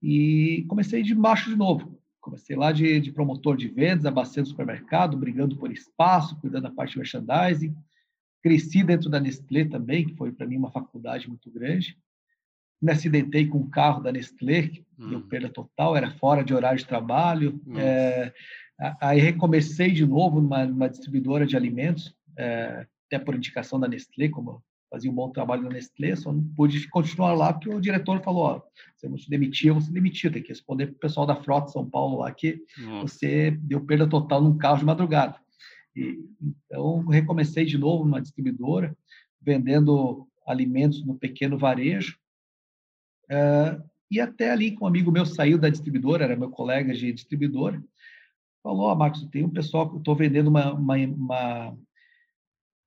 E 0.01 0.65
comecei 0.67 1.01
de 1.01 1.15
baixo 1.15 1.49
de 1.49 1.55
novo. 1.55 1.99
Comecei 2.19 2.55
lá 2.55 2.71
de, 2.71 2.99
de 2.99 3.11
promotor 3.11 3.55
de 3.55 3.67
vendas, 3.67 4.05
abastecendo 4.05 4.49
supermercado, 4.49 5.17
brigando 5.17 5.55
por 5.57 5.71
espaço, 5.71 6.39
cuidando 6.39 6.63
da 6.63 6.71
parte 6.71 6.91
de 6.93 6.97
merchandising. 6.99 7.75
Cresci 8.43 8.83
dentro 8.83 9.09
da 9.09 9.19
Nestlé 9.19 9.65
também, 9.65 10.05
que 10.05 10.15
foi 10.15 10.31
para 10.31 10.45
mim 10.45 10.57
uma 10.57 10.71
faculdade 10.71 11.27
muito 11.27 11.49
grande. 11.49 11.97
Me 12.81 12.91
acidentei 12.91 13.47
com 13.47 13.59
um 13.59 13.69
carro 13.69 14.01
da 14.01 14.11
Nestlé, 14.11 14.67
que 14.67 14.85
hum. 14.99 15.09
deu 15.09 15.21
perda 15.21 15.49
total, 15.49 15.95
era 15.95 16.11
fora 16.11 16.43
de 16.43 16.53
horário 16.53 16.79
de 16.79 16.85
trabalho. 16.85 17.61
É, 17.77 18.33
aí 18.99 19.19
recomecei 19.19 19.91
de 19.91 20.05
novo 20.05 20.41
numa, 20.41 20.65
numa 20.65 20.89
distribuidora 20.89 21.45
de 21.45 21.55
alimentos, 21.55 22.15
é, 22.37 22.87
até 23.07 23.23
por 23.23 23.35
indicação 23.35 23.79
da 23.79 23.87
Nestlé, 23.87 24.29
como 24.29 24.63
fazia 24.91 25.09
um 25.09 25.15
bom 25.15 25.31
trabalho 25.31 25.63
na 25.63 25.69
Nestlé, 25.69 26.13
só 26.17 26.33
não 26.33 26.43
pude 26.43 26.85
continuar 26.89 27.33
lá 27.33 27.53
porque 27.53 27.69
o 27.69 27.79
diretor 27.79 28.21
falou, 28.21 28.43
ó, 28.43 28.61
você 28.93 29.07
não 29.07 29.17
se 29.17 29.29
demitiu, 29.29 29.75
você 29.75 29.89
demitiu, 29.89 30.29
tem 30.29 30.43
que 30.43 30.49
responder 30.49 30.87
para 30.87 30.95
o 30.95 30.99
pessoal 30.99 31.25
da 31.25 31.41
Frota 31.41 31.71
São 31.71 31.89
Paulo 31.89 32.19
lá 32.19 32.31
que 32.31 32.61
você 32.99 33.51
deu 33.51 33.79
perda 33.85 34.05
total 34.05 34.41
num 34.41 34.57
carro 34.57 34.79
de 34.79 34.85
madrugada. 34.85 35.39
E, 35.95 36.19
então, 36.41 37.05
recomecei 37.07 37.63
de 37.63 37.77
novo 37.77 38.03
numa 38.03 38.21
distribuidora, 38.21 38.95
vendendo 39.41 40.27
alimentos 40.45 41.05
no 41.05 41.15
pequeno 41.15 41.57
varejo, 41.57 42.17
uh, 43.31 43.81
e 44.09 44.19
até 44.19 44.51
ali 44.51 44.71
que 44.71 44.83
um 44.83 44.87
amigo 44.87 45.09
meu 45.09 45.25
saiu 45.25 45.57
da 45.57 45.69
distribuidora, 45.69 46.25
era 46.25 46.35
meu 46.35 46.49
colega 46.49 46.93
de 46.93 47.13
distribuidora, 47.13 47.81
falou, 48.61 48.87
ó, 48.87 48.91
oh, 48.91 48.95
Marcos, 48.95 49.25
tem 49.27 49.45
um 49.45 49.49
pessoal 49.49 49.89
que 49.89 49.95
eu 49.95 49.99
estou 49.99 50.15
vendendo 50.15 50.49
uma, 50.49 50.73
uma, 50.73 50.95
uma 50.97 51.77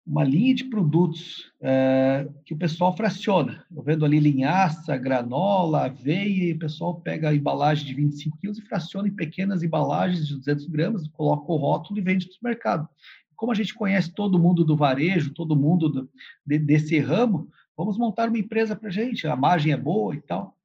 uma 0.07 0.23
linha 0.23 0.55
de 0.55 0.65
produtos 0.65 1.51
é, 1.61 2.29
que 2.45 2.53
o 2.53 2.59
pessoal 2.59 2.95
fraciona. 2.95 3.65
Eu 3.75 3.83
vendo 3.83 4.05
ali 4.05 4.21
linhaça, 4.21 4.97
granola, 4.97 5.87
aveia, 5.87 6.51
e 6.51 6.53
o 6.53 6.59
pessoal 6.59 7.01
pega 7.01 7.31
a 7.31 7.35
embalagem 7.35 7.87
de 7.87 7.95
25 7.95 8.37
quilos 8.39 8.59
e 8.59 8.63
fraciona 8.63 9.09
em 9.09 9.15
pequenas 9.15 9.63
embalagens 9.63 10.27
de 10.27 10.37
200 10.37 10.67
gramas, 10.67 11.09
coloca 11.09 11.51
o 11.51 11.57
rótulo 11.57 11.99
e 11.99 12.03
vende 12.03 12.27
no 12.27 12.49
mercado. 12.49 12.89
como 13.35 13.51
a 13.51 13.55
gente 13.55 13.75
conhece 13.75 14.15
todo 14.15 14.39
mundo 14.39 14.65
do 14.65 14.77
varejo, 14.77 15.35
todo 15.35 15.57
mundo 15.57 15.89
do, 15.89 16.11
de, 16.47 16.59
desse 16.59 16.99
ramo, 16.99 17.49
vamos 17.77 17.99
montar 17.99 18.29
uma 18.29 18.39
empresa 18.39 18.77
para 18.77 18.89
a 18.89 18.93
gente, 18.93 19.27
a 19.27 19.35
margem 19.35 19.73
é 19.73 19.77
boa 19.77 20.15
e 20.15 20.21
tal. 20.21 20.57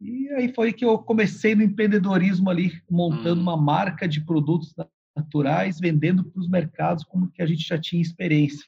E 0.00 0.28
aí 0.30 0.52
foi 0.52 0.72
que 0.72 0.84
eu 0.84 0.98
comecei 0.98 1.54
no 1.54 1.62
empreendedorismo 1.62 2.50
ali, 2.50 2.72
montando 2.90 3.40
hum. 3.40 3.44
uma 3.44 3.56
marca 3.56 4.08
de 4.08 4.20
produtos 4.20 4.74
naturais, 5.16 5.78
vendendo 5.78 6.24
para 6.24 6.40
os 6.40 6.48
mercados 6.48 7.04
como 7.04 7.30
que 7.30 7.42
a 7.42 7.46
gente 7.46 7.66
já 7.66 7.78
tinha 7.78 8.00
experiência. 8.00 8.66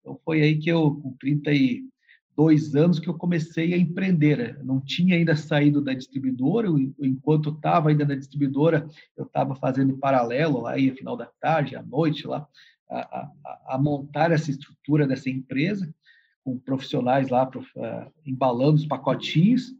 Então 0.00 0.18
foi 0.24 0.42
aí 0.42 0.58
que 0.58 0.70
eu, 0.70 0.94
com 0.96 1.12
32 1.18 2.74
anos, 2.74 2.98
que 2.98 3.08
eu 3.08 3.14
comecei 3.14 3.74
a 3.74 3.78
empreender. 3.78 4.56
Eu 4.58 4.64
não 4.64 4.80
tinha 4.80 5.16
ainda 5.16 5.36
saído 5.36 5.80
da 5.80 5.94
distribuidora, 5.94 6.68
eu, 6.68 6.78
enquanto 7.00 7.50
estava 7.50 7.90
ainda 7.90 8.04
na 8.04 8.14
distribuidora, 8.14 8.86
eu 9.16 9.24
estava 9.24 9.54
fazendo 9.56 9.98
paralelo, 9.98 10.62
lá 10.62 10.78
ia 10.78 10.94
final 10.94 11.16
da 11.16 11.26
tarde, 11.40 11.76
à 11.76 11.82
noite, 11.82 12.26
lá, 12.26 12.46
a, 12.88 12.98
a, 12.98 13.74
a 13.74 13.78
montar 13.78 14.32
essa 14.32 14.50
estrutura 14.50 15.06
dessa 15.06 15.30
empresa, 15.30 15.92
com 16.42 16.58
profissionais 16.58 17.28
lá 17.28 17.48
uh, 17.48 18.12
embalando 18.26 18.76
os 18.76 18.86
pacotinhos. 18.86 19.74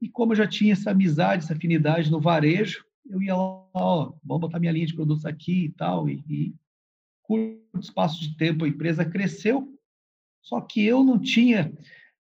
E 0.00 0.08
como 0.08 0.32
eu 0.32 0.36
já 0.36 0.46
tinha 0.46 0.72
essa 0.72 0.90
amizade, 0.90 1.44
essa 1.44 1.54
afinidade 1.54 2.10
no 2.10 2.20
varejo, 2.20 2.84
eu 3.08 3.22
ia 3.22 3.34
lá, 3.34 3.66
ó, 3.74 4.12
vamos 4.24 4.40
botar 4.40 4.58
minha 4.58 4.72
linha 4.72 4.86
de 4.86 4.94
produtos 4.94 5.26
aqui 5.26 5.66
e 5.66 5.68
tal, 5.70 6.08
e, 6.08 6.24
e 6.28 6.54
curto 7.22 7.80
espaço 7.80 8.20
de 8.20 8.36
tempo 8.36 8.64
a 8.64 8.68
empresa 8.68 9.04
cresceu, 9.04 9.68
só 10.42 10.60
que 10.60 10.84
eu 10.84 11.02
não 11.02 11.18
tinha 11.18 11.72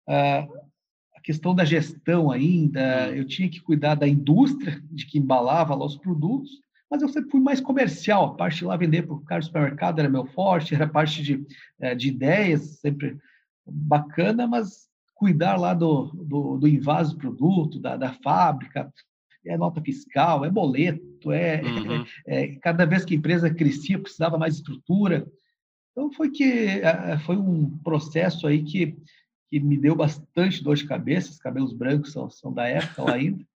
uh, 0.08 0.66
a 1.14 1.20
questão 1.22 1.54
da 1.54 1.64
gestão 1.64 2.30
ainda, 2.30 3.14
eu 3.14 3.26
tinha 3.26 3.48
que 3.48 3.60
cuidar 3.60 3.94
da 3.94 4.08
indústria 4.08 4.82
de 4.90 5.06
que 5.06 5.18
embalava 5.18 5.74
lá 5.74 5.84
os 5.84 5.96
produtos, 5.96 6.50
mas 6.90 7.02
eu 7.02 7.08
sempre 7.08 7.30
fui 7.30 7.40
mais 7.40 7.60
comercial, 7.60 8.26
a 8.26 8.34
parte 8.34 8.58
de 8.58 8.64
lá 8.64 8.76
vender 8.76 9.02
para 9.02 9.14
o 9.14 9.24
cara 9.24 9.40
do 9.40 9.46
supermercado 9.46 9.98
era 9.98 10.08
meu 10.08 10.24
forte, 10.24 10.74
era 10.74 10.88
parte 10.88 11.22
de, 11.22 11.44
eh, 11.80 11.94
de 11.94 12.08
ideias, 12.08 12.78
sempre 12.80 13.18
bacana, 13.66 14.46
mas 14.46 14.86
cuidar 15.14 15.56
lá 15.56 15.74
do, 15.74 16.06
do, 16.14 16.58
do 16.58 16.68
invaso 16.68 17.16
produto, 17.16 17.80
da, 17.80 17.96
da 17.96 18.12
fábrica, 18.12 18.92
é 19.46 19.56
nota 19.56 19.80
fiscal, 19.80 20.44
é 20.44 20.50
boleto, 20.50 21.32
é, 21.32 21.62
uhum. 21.62 22.04
é, 22.26 22.48
cada 22.56 22.84
vez 22.84 23.04
que 23.04 23.14
a 23.14 23.16
empresa 23.16 23.52
crescia 23.52 23.98
precisava 23.98 24.38
mais 24.38 24.56
estrutura. 24.56 25.26
Então 25.92 26.12
foi 26.12 26.30
que 26.30 26.82
foi 27.24 27.36
um 27.36 27.78
processo 27.78 28.46
aí 28.46 28.62
que, 28.62 28.96
que 29.48 29.60
me 29.60 29.78
deu 29.78 29.94
bastante 29.94 30.62
dor 30.62 30.76
de 30.76 30.86
cabeça. 30.86 31.30
Os 31.30 31.38
cabelos 31.38 31.72
brancos 31.72 32.12
são, 32.12 32.28
são 32.28 32.52
da 32.52 32.66
época 32.66 33.02
lá 33.02 33.14
ainda. 33.14 33.44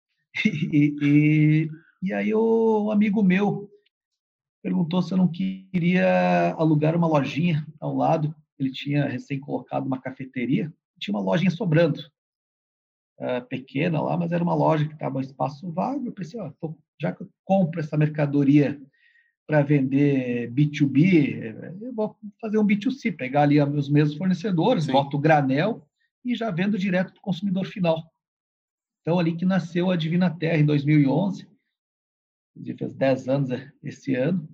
E, 0.71 0.95
e, 1.01 1.69
e 2.01 2.13
aí 2.13 2.33
o, 2.33 2.85
um 2.85 2.91
amigo 2.91 3.21
meu 3.21 3.69
perguntou 4.63 5.01
se 5.01 5.13
eu 5.13 5.17
não 5.17 5.27
queria 5.27 6.53
alugar 6.53 6.95
uma 6.95 7.05
lojinha 7.05 7.67
ao 7.81 7.93
lado. 7.93 8.33
Ele 8.57 8.71
tinha 8.71 9.09
recém 9.09 9.41
colocado 9.41 9.85
uma 9.85 9.99
cafeteria, 9.99 10.71
tinha 10.97 11.13
uma 11.13 11.21
lojinha 11.21 11.51
sobrando 11.51 12.01
uh, 13.21 13.45
pequena 13.47 14.01
lá, 14.01 14.17
mas 14.17 14.31
era 14.31 14.43
uma 14.43 14.55
loja 14.55 14.85
que 14.85 14.93
estava 14.93 15.19
em 15.19 15.21
espaço 15.21 15.71
vago. 15.71 16.07
Eu 16.07 16.11
pensei, 16.11 16.39
ó, 16.39 16.51
tô, 16.59 16.75
já 16.99 17.13
que 17.13 17.21
eu 17.21 17.29
compro 17.45 17.79
essa 17.79 17.95
mercadoria 17.95 18.81
para 19.47 19.61
vender 19.61 20.51
B2B, 20.51 21.79
eu 21.81 21.93
vou 21.93 22.17
fazer 22.39 22.57
um 22.57 22.65
B2C, 22.65 23.15
pegar 23.15 23.43
ali 23.43 23.61
os 23.61 23.89
mesmos 23.89 24.17
fornecedores, 24.17 24.85
Sim. 24.85 24.93
boto 24.93 25.17
o 25.17 25.19
granel 25.19 25.87
e 26.23 26.35
já 26.35 26.49
vendo 26.49 26.77
direto 26.77 27.11
para 27.11 27.19
o 27.19 27.23
consumidor 27.23 27.65
final. 27.65 28.01
Então, 29.01 29.19
ali 29.19 29.35
que 29.35 29.45
nasceu 29.45 29.89
a 29.89 29.95
Divina 29.95 30.29
Terra, 30.29 30.57
em 30.57 30.65
2011, 30.65 31.47
fez 32.77 32.93
10 32.93 33.27
anos 33.27 33.49
esse 33.83 34.13
ano, 34.15 34.47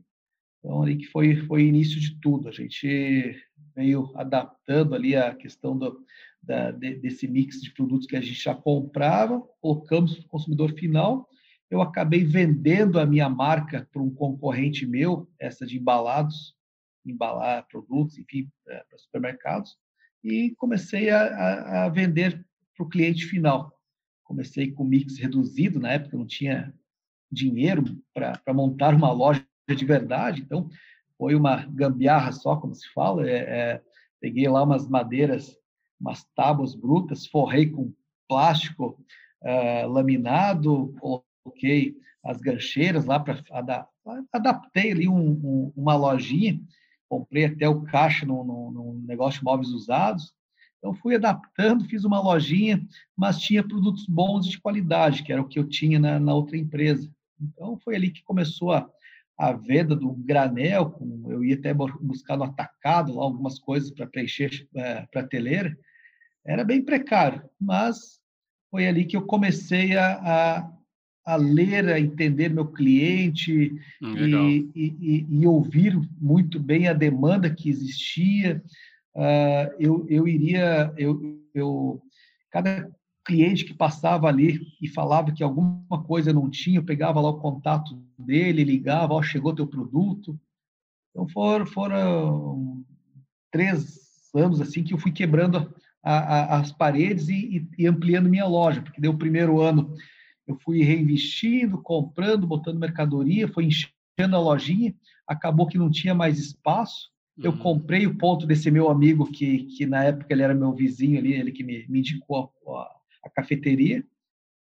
então, 0.60 0.82
ali 0.82 0.98
que 0.98 1.06
foi, 1.06 1.36
foi 1.36 1.64
o 1.64 1.68
início 1.68 2.00
de 2.00 2.20
tudo. 2.20 2.48
A 2.48 2.52
gente 2.52 3.40
veio 3.76 4.12
adaptando 4.16 4.96
ali 4.96 5.16
a 5.16 5.36
questão 5.36 5.78
do, 5.78 6.04
da, 6.42 6.72
de, 6.72 6.96
desse 6.96 7.28
mix 7.28 7.62
de 7.62 7.72
produtos 7.74 8.08
que 8.08 8.16
a 8.16 8.22
gente 8.22 8.42
já 8.42 8.56
comprava, 8.56 9.42
colocamos 9.62 10.16
para 10.16 10.26
o 10.26 10.30
consumidor 10.30 10.74
final. 10.74 11.28
Eu 11.70 11.82
acabei 11.82 12.24
vendendo 12.24 13.00
a 13.00 13.06
minha 13.06 13.30
marca 13.30 13.88
para 13.92 14.02
um 14.02 14.10
concorrente 14.10 14.86
meu, 14.86 15.30
essa 15.40 15.66
de 15.66 15.78
embalados, 15.78 16.56
embalar 17.06 17.68
produtos, 17.68 18.18
enfim, 18.18 18.50
é, 18.68 18.84
para 18.90 18.98
supermercados, 18.98 19.78
e 20.24 20.54
comecei 20.58 21.10
a, 21.10 21.86
a, 21.86 21.90
vender 21.90 22.46
para 22.76 22.86
o 22.86 22.90
cliente 22.90 23.26
final. 23.26 23.74
Comecei 24.24 24.72
com 24.72 24.84
mix 24.84 25.18
reduzido, 25.18 25.80
na 25.80 25.94
época 25.94 26.18
não 26.18 26.26
tinha 26.26 26.74
dinheiro 27.32 27.84
para 28.14 28.54
montar 28.54 28.94
uma 28.94 29.12
loja 29.12 29.46
de 29.70 29.86
verdade, 29.86 30.42
então 30.42 30.70
foi 31.18 31.36
uma 31.36 31.66
gambiarra 31.66 32.32
só, 32.32 32.56
como 32.56 32.74
se 32.74 32.88
fala. 32.94 33.30
É, 33.30 33.38
é, 33.38 33.82
peguei 34.20 34.48
lá 34.48 34.64
umas 34.64 34.88
madeiras 34.88 35.56
umas 36.00 36.24
tábuas 36.36 36.76
brutas, 36.76 37.26
forrei 37.26 37.70
com 37.70 37.94
plástico 38.28 39.00
uh, 39.42 39.88
laminado, 39.88 40.94
coloquei 41.00 41.96
as 42.24 42.42
gancheiras 42.42 43.06
lá 43.06 43.20
para 43.20 43.42
adaptei 44.32 44.92
ali 44.92 45.08
um, 45.08 45.32
um, 45.32 45.74
uma 45.76 45.96
lojinha, 45.96 46.60
comprei 47.10 47.46
até 47.46 47.68
o 47.68 47.84
caixa 47.84 48.26
num, 48.26 48.44
num, 48.44 49.04
negócio 49.06 49.40
de 49.40 49.46
móveis 49.46 49.70
usados. 49.70 50.34
Então 50.78 50.94
fui 50.94 51.16
adaptando, 51.16 51.86
fiz 51.86 52.04
uma 52.04 52.22
lojinha, 52.22 52.86
mas 53.16 53.40
tinha 53.40 53.68
produtos 53.68 54.06
bons 54.06 54.46
de 54.46 54.60
qualidade, 54.60 55.24
que 55.24 55.32
era 55.32 55.42
o 55.42 55.48
que 55.48 55.58
eu 55.58 55.68
tinha 55.68 56.00
na, 56.00 56.20
na 56.20 56.34
outra 56.34 56.58
empresa. 56.58 57.10
Então 57.42 57.78
foi 57.80 57.96
ali 57.96 58.12
que 58.12 58.24
começou 58.24 58.72
a, 58.72 58.90
a 59.38 59.52
venda 59.52 59.96
do 59.96 60.14
granel, 60.14 60.98
eu 61.30 61.44
ia 61.44 61.56
até 61.56 61.74
buscar 61.74 62.38
no 62.38 62.46
atacado 62.46 63.20
algumas 63.20 63.60
coisas 63.60 63.92
para 63.92 64.08
preencher 64.08 64.68
é, 64.76 65.06
prateleira, 65.12 65.78
era 66.46 66.64
bem 66.64 66.82
precário, 66.82 67.44
mas 67.60 68.20
foi 68.72 68.88
ali 68.88 69.06
que 69.06 69.16
eu 69.16 69.26
comecei 69.26 69.96
a, 69.96 70.14
a, 70.14 71.34
a 71.34 71.36
ler, 71.36 71.88
a 71.90 72.00
entender 72.00 72.50
meu 72.50 72.66
cliente 72.66 73.74
hum, 74.02 74.16
e, 74.18 74.72
e, 74.74 75.28
e, 75.30 75.48
ouvir 75.48 76.00
muito 76.20 76.60
bem 76.60 76.88
a 76.88 76.94
demanda 76.94 77.54
que 77.54 77.70
existia. 77.70 78.64
Uh, 79.14 79.76
eu, 79.80 80.06
eu 80.10 80.28
iria, 80.28 80.94
eu, 80.98 81.42
eu, 81.54 82.02
cada 82.52 82.90
cliente 83.28 83.66
que 83.66 83.74
passava 83.74 84.28
ali 84.30 84.66
e 84.82 84.88
falava 84.88 85.34
que 85.34 85.44
alguma 85.44 86.02
coisa 86.06 86.32
não 86.32 86.50
tinha, 86.50 86.80
eu 86.80 86.84
pegava 86.84 87.20
lá 87.20 87.30
o 87.30 87.40
contato 87.40 88.02
dele, 88.18 88.64
ligava, 88.64 89.14
ó, 89.14 89.22
chegou 89.22 89.54
teu 89.54 89.68
produto. 89.68 90.40
Então 91.12 91.28
foram, 91.28 91.66
foram 91.66 92.86
três 93.52 94.00
anos 94.34 94.62
assim 94.62 94.82
que 94.82 94.94
eu 94.94 94.98
fui 94.98 95.12
quebrando 95.12 95.74
a, 96.02 96.14
a, 96.14 96.60
as 96.60 96.72
paredes 96.72 97.28
e, 97.28 97.68
e, 97.78 97.86
ampliando 97.86 98.30
minha 98.30 98.46
loja, 98.46 98.82
porque 98.82 99.02
deu 99.02 99.12
o 99.12 99.18
primeiro 99.18 99.60
ano 99.60 99.94
eu 100.48 100.56
fui 100.56 100.82
reinvestindo, 100.82 101.82
comprando, 101.82 102.48
botando 102.48 102.80
mercadoria, 102.80 103.50
foi 103.50 103.66
enchendo 103.66 104.38
a 104.38 104.40
lojinha, 104.40 104.96
acabou 105.28 105.68
que 105.68 105.78
não 105.78 105.92
tinha 105.92 106.16
mais 106.16 106.40
espaço. 106.40 107.12
Eu 107.38 107.52
uhum. 107.52 107.58
comprei 107.58 108.08
o 108.08 108.18
ponto 108.18 108.48
desse 108.48 108.72
meu 108.72 108.90
amigo, 108.90 109.30
que, 109.30 109.66
que 109.66 109.86
na 109.86 110.06
época 110.06 110.28
ele 110.30 110.44
era 110.44 110.54
meu 110.54 110.72
vizinho 110.72 111.20
ali, 111.20 111.34
ele 111.34 111.52
que 111.52 111.66
me, 111.66 111.86
me 111.90 112.00
indicou 112.00 112.50
a, 112.70 112.97
a 113.28 113.30
cafeteria. 113.30 114.04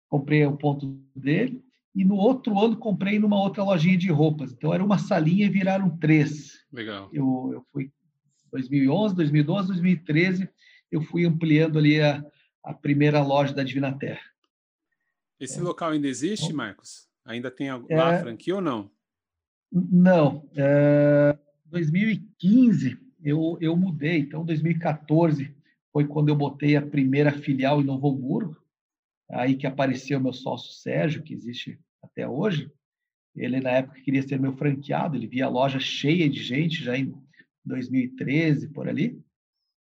Comprei 0.08 0.44
o 0.46 0.56
ponto 0.56 0.87
dele. 1.14 1.62
E 1.94 2.04
no 2.04 2.16
outro 2.16 2.58
ano 2.58 2.76
comprei 2.76 3.18
numa 3.18 3.40
outra 3.40 3.62
lojinha 3.62 3.96
de 3.96 4.11
roupas. 4.11 4.52
Então 4.52 4.73
era 4.73 4.84
uma 4.84 4.99
salinha 4.99 5.46
e 5.46 5.50
viraram 5.50 5.96
três. 5.96 6.64
Legal. 6.73 7.08
Eu, 7.12 7.50
eu 7.52 7.66
fui 7.73 7.92
2011, 8.50 9.14
2012, 9.14 9.68
2013 9.68 10.49
eu 10.90 11.02
fui 11.02 11.26
ampliando 11.26 11.78
ali 11.78 12.00
a, 12.00 12.25
a 12.62 12.73
primeira 12.73 13.23
loja 13.23 13.52
da 13.52 13.64
Divina 13.64 13.96
Terra. 13.99 14.23
Esse 15.40 15.61
local 15.61 15.90
ainda 15.90 16.06
existe, 16.06 16.52
Marcos? 16.52 17.08
Ainda 17.25 17.50
tem 17.50 17.73
lá 17.73 17.82
é, 17.88 18.16
a 18.16 18.20
franquia 18.20 18.54
ou 18.54 18.61
não? 18.61 18.90
Não. 19.73 20.49
É, 20.56 21.37
2015 21.66 22.96
eu, 23.23 23.58
eu 23.61 23.76
mudei, 23.76 24.18
então 24.18 24.44
2014 24.44 25.54
foi 25.95 26.09
quando 26.09 26.29
eu 26.29 26.35
botei 26.35 26.75
a 26.75 26.83
primeira 26.83 27.31
filial 27.31 27.81
em 27.81 27.85
Novo 27.85 28.11
Hamburgo, 28.11 28.61
aí 29.31 29.55
que 29.55 29.65
apareceu 29.65 30.19
meu 30.19 30.33
sócio 30.33 30.73
Sérgio, 30.73 31.23
que 31.23 31.33
existe 31.33 31.79
até 32.03 32.29
hoje. 32.29 32.69
Ele, 33.37 33.61
na 33.61 33.71
época, 33.71 34.01
queria 34.01 34.23
ser 34.23 34.41
meu 34.41 34.53
franqueado, 34.57 35.17
ele 35.17 35.29
via 35.29 35.47
a 35.47 35.49
loja 35.49 35.79
cheia 35.79 36.29
de 36.29 36.43
gente 36.43 36.83
já 36.83 36.99
em 36.99 37.15
2013, 37.65 38.71
por 38.71 38.89
ali. 38.89 39.23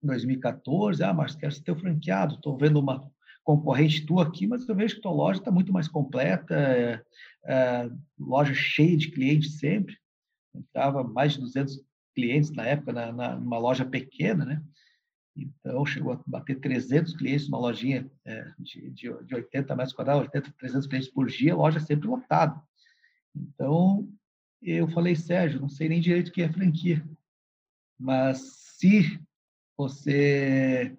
2014, 0.03 1.03
ah, 1.05 1.15
mas 1.15 1.37
quero 1.37 1.53
ser 1.53 1.63
teu 1.63 1.77
franqueado, 1.77 2.35
estou 2.35 2.59
vendo 2.59 2.81
uma 2.81 3.09
concorrente 3.45 4.05
tua 4.05 4.25
aqui, 4.25 4.49
mas 4.49 4.69
eu 4.69 4.75
vejo 4.75 4.97
que 4.97 5.01
tua 5.01 5.13
loja 5.13 5.39
está 5.39 5.51
muito 5.51 5.73
mais 5.73 5.87
completa, 5.87 6.55
é, 6.57 7.03
é, 7.47 7.91
loja 8.19 8.53
cheia 8.53 8.97
de 8.97 9.13
clientes 9.13 9.59
sempre, 9.59 9.97
entrava 10.55 11.05
mais 11.05 11.35
de 11.35 11.41
200 11.41 11.81
clientes 12.15 12.51
na 12.51 12.67
época, 12.67 12.93
na, 12.93 13.13
na, 13.13 13.37
numa 13.37 13.59
loja 13.59 13.85
pequena, 13.85 14.45
né? 14.45 14.63
Então, 15.37 15.85
chegou 15.85 16.13
a 16.13 16.21
bater 16.27 16.61
300 16.61 17.17
clientes 17.17 17.49
numa 17.49 17.59
lojinha 17.59 18.09
é, 18.25 18.53
de, 18.59 18.91
de, 18.91 19.25
de 19.25 19.35
80 19.35 19.75
metros 19.75 19.95
quadrados, 19.95 20.23
80, 20.23 20.53
300 20.59 20.87
clientes 20.87 21.11
por 21.11 21.27
dia, 21.27 21.57
loja 21.57 21.81
sempre 21.81 22.07
lotada. 22.07 22.61
Então, 23.35 24.09
eu 24.63 24.89
falei, 24.89 25.17
Sérgio, 25.17 25.61
não 25.61 25.69
sei 25.69 25.89
nem 25.89 26.01
direito 26.01 26.29
o 26.29 26.33
que 26.33 26.43
é 26.43 26.53
franquia. 26.53 27.05
mas 27.99 28.39
se 28.79 29.21
você 29.77 30.97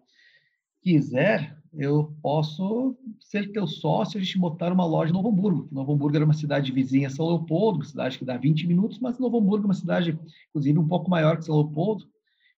quiser, 0.82 1.58
eu 1.74 2.14
posso 2.22 2.98
ser 3.20 3.52
teu 3.52 3.66
sócio, 3.66 4.20
a 4.20 4.24
gente 4.24 4.38
botar 4.38 4.72
uma 4.72 4.86
loja 4.86 5.12
em 5.12 5.14
Novo 5.14 5.30
Hamburgo. 5.30 5.68
Novo 5.72 5.94
Hamburgo 5.94 6.16
era 6.16 6.26
uma 6.26 6.34
cidade 6.34 6.72
vizinha 6.72 7.08
a 7.08 7.12
São 7.12 7.28
Leopoldo, 7.28 7.80
uma 7.80 7.86
cidade 7.86 8.18
que 8.18 8.26
dá 8.26 8.38
20 8.38 8.68
minutos, 8.68 9.00
mas 9.00 9.18
Novo 9.18 9.38
Hamburgo 9.38 9.66
é 9.66 9.68
uma 9.68 9.74
cidade, 9.74 10.20
inclusive, 10.50 10.78
um 10.78 10.88
pouco 10.88 11.10
maior 11.10 11.38
que 11.38 11.46
São 11.46 11.56
Leopoldo, 11.56 12.08